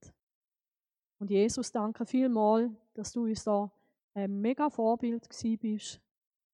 Und 1.20 1.32
Jesus, 1.32 1.72
danke 1.72 2.06
vielmals, 2.06 2.72
dass 2.94 3.12
du 3.12 3.24
uns 3.24 3.44
da 3.44 3.72
ein 4.14 4.40
mega 4.40 4.70
Vorbild 4.70 5.28
bist 5.62 6.00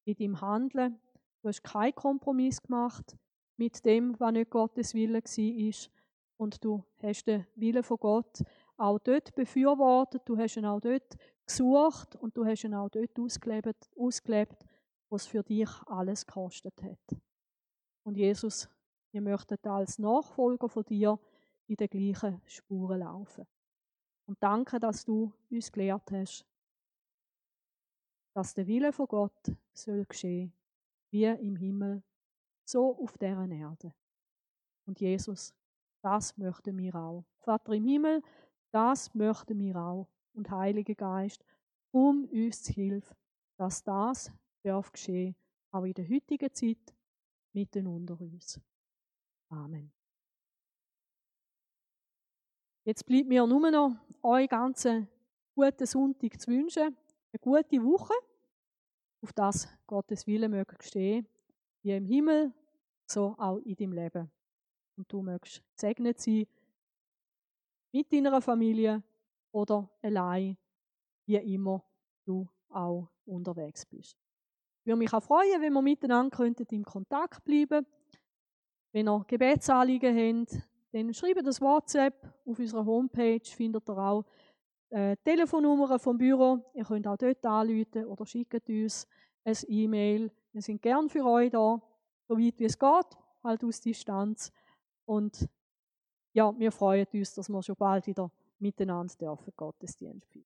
in 0.05 0.15
deinem 0.15 0.41
Handeln. 0.41 0.99
Du 1.41 1.49
hast 1.49 1.63
keinen 1.63 1.95
Kompromiss 1.95 2.61
gemacht 2.61 3.17
mit 3.57 3.83
dem, 3.85 4.17
was 4.19 4.31
nicht 4.31 4.49
Gottes 4.49 4.93
Wille 4.93 5.21
war. 5.21 5.91
Und 6.37 6.63
du 6.63 6.83
hast 7.01 7.25
den 7.25 7.45
Willen 7.55 7.83
von 7.83 7.97
Gott 7.97 8.43
auch 8.77 8.99
dort 8.99 9.35
befürwortet. 9.35 10.21
Du 10.25 10.37
hast 10.37 10.57
ihn 10.57 10.65
auch 10.65 10.79
dort 10.79 11.15
gesucht 11.45 12.15
und 12.15 12.35
du 12.37 12.45
hast 12.45 12.63
ihn 12.63 12.73
auch 12.73 12.89
dort 12.89 13.17
ausgelebt, 13.19 13.89
ausgelebt 13.97 14.65
wo 15.09 15.15
es 15.15 15.27
für 15.27 15.43
dich 15.43 15.69
alles 15.85 16.25
gekostet 16.25 16.81
hat. 16.81 17.19
Und 18.03 18.17
Jesus, 18.17 18.67
wir 19.13 19.21
möchten 19.21 19.63
als 19.67 19.99
Nachfolger 19.99 20.67
von 20.67 20.83
dir 20.83 21.19
in 21.67 21.75
den 21.75 21.87
gleichen 21.87 22.41
Spuren 22.47 22.99
laufen. 22.99 23.45
Und 24.25 24.41
danke, 24.41 24.79
dass 24.79 25.05
du 25.05 25.31
uns 25.51 25.71
gelehrt 25.71 26.11
hast, 26.11 26.45
dass 28.33 28.55
der 28.55 28.65
Wille 28.65 28.91
von 28.91 29.07
Gott 29.07 29.51
soll 29.71 30.05
geschehen, 30.05 30.51
wie 31.11 31.25
im 31.25 31.55
Himmel, 31.55 32.01
so 32.65 32.97
auf 32.97 33.17
deren 33.19 33.51
Erde. 33.51 33.93
Und 34.87 34.99
Jesus, 34.99 35.53
das 36.01 36.35
möchten 36.37 36.77
wir 36.77 36.95
auch. 36.95 37.23
Vater 37.39 37.73
im 37.73 37.85
Himmel, 37.85 38.23
das 38.71 39.13
möchten 39.13 39.59
wir 39.59 39.75
auch. 39.75 40.09
Und 40.33 40.49
Heiliger 40.49 40.95
Geist, 40.95 41.45
um 41.91 42.25
uns 42.25 42.63
zu 42.63 42.73
helfen, 42.73 43.15
dass 43.57 43.83
das 43.83 44.31
darf 44.63 44.91
geschehen, 44.91 45.35
auch 45.71 45.83
in 45.83 45.93
der 45.93 46.09
heutigen 46.09 46.51
Zeit, 46.51 46.95
mitten 47.53 47.85
unter 47.85 48.19
uns. 48.19 48.59
Amen. 49.53 49.91
Jetzt 52.85 53.05
bleibt 53.05 53.27
mir 53.27 53.45
nur 53.45 53.69
noch 53.69 53.95
euch 54.23 54.49
ganz 54.49 54.87
guten 55.53 55.85
Sonntag 55.85 56.41
zu 56.41 56.51
wünschen, 56.51 56.97
eine 57.31 57.39
gute 57.39 57.83
Woche, 57.83 58.13
auf 59.21 59.31
das 59.33 59.67
Gottes 59.85 60.25
Wille 60.25 60.49
möge 60.49 60.75
geschehen, 60.75 61.27
wie 61.83 61.91
im 61.91 62.05
Himmel, 62.05 62.51
so 63.05 63.35
auch 63.37 63.59
in 63.59 63.75
deinem 63.75 63.93
Leben. 63.93 64.31
Und 64.97 65.11
du 65.11 65.21
mögst 65.21 65.61
gesegnet 65.75 66.19
sein 66.19 66.47
mit 67.91 68.11
deiner 68.11 68.41
Familie 68.41 69.03
oder 69.51 69.87
allein, 70.01 70.57
wie 71.27 71.35
immer 71.35 71.83
du 72.25 72.47
auch 72.69 73.07
unterwegs 73.25 73.85
bist. 73.85 74.17
Ich 74.79 74.87
würde 74.87 74.97
mich 74.97 75.13
auch 75.13 75.23
freuen, 75.23 75.61
wenn 75.61 75.73
wir 75.73 75.81
miteinander 75.81 76.35
könnten 76.35 76.65
im 76.71 76.83
Kontakt 76.83 77.45
bleiben 77.45 77.85
Wenn 78.93 79.09
ihr 79.09 79.25
Gebetsanliegen 79.27 80.15
habt, 80.15 80.61
dann 80.91 81.13
schreibt 81.15 81.45
das 81.45 81.59
WhatsApp. 81.59 82.13
Auf 82.45 82.59
unserer 82.59 82.85
Homepage 82.85 83.41
findet 83.43 83.89
ihr 83.89 83.97
auch 83.97 84.23
äh, 84.91 85.17
Telefonnummern 85.17 85.97
vom 85.97 86.15
Büro. 86.15 86.59
Ihr 86.75 86.85
könnt 86.85 87.07
auch 87.07 87.17
dort 87.17 87.43
anrufen 87.43 88.05
oder 88.05 88.23
schickt 88.27 88.69
uns 88.69 89.07
ein 89.43 89.57
E-Mail. 89.67 90.31
Wir 90.51 90.61
sind 90.61 90.79
gern 90.79 91.09
für 91.09 91.25
euch 91.25 91.49
da, 91.49 91.81
so 92.27 92.37
weit 92.37 92.59
wie 92.59 92.65
es 92.65 92.77
geht, 92.77 93.17
halt 93.43 93.63
aus 93.63 93.81
Distanz. 93.81 94.51
Und 95.05 95.49
ja, 96.33 96.53
wir 96.59 96.71
freuen 96.71 97.07
uns, 97.11 97.33
dass 97.33 97.49
wir 97.49 97.63
schon 97.63 97.75
bald 97.75 98.05
wieder 98.05 98.31
miteinander 98.59 99.15
dürfen 99.19 99.53
Gottesdienst 99.57 100.31
feiern. 100.31 100.45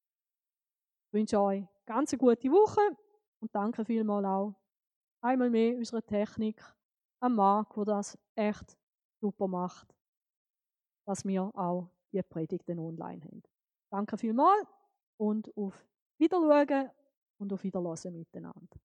Ich 1.08 1.14
wünsche 1.14 1.40
euch 1.42 1.58
eine 1.58 1.70
ganz 1.86 2.18
gute 2.18 2.50
Woche 2.50 2.82
und 3.42 3.54
danke 3.54 3.84
vielmals 3.84 4.26
auch 4.26 4.56
einmal 5.20 5.50
mehr 5.50 5.76
unserer 5.76 6.06
Technik, 6.06 6.64
am 7.20 7.36
Marc, 7.36 7.74
der 7.74 7.86
das 7.86 8.18
echt 8.36 8.78
super 9.22 9.48
macht, 9.48 9.94
dass 11.06 11.26
wir 11.26 11.52
auch 11.56 11.90
die 12.12 12.22
Predigten 12.22 12.80
online 12.80 13.24
haben. 13.24 13.44
Danke 13.92 14.18
vielmals 14.18 14.68
und 15.18 15.56
auf 15.58 15.86
Wiedersehen 16.20 16.90
und 17.40 17.54
auf 17.54 17.64
Wiederhören 17.64 18.14
miteinander. 18.14 18.80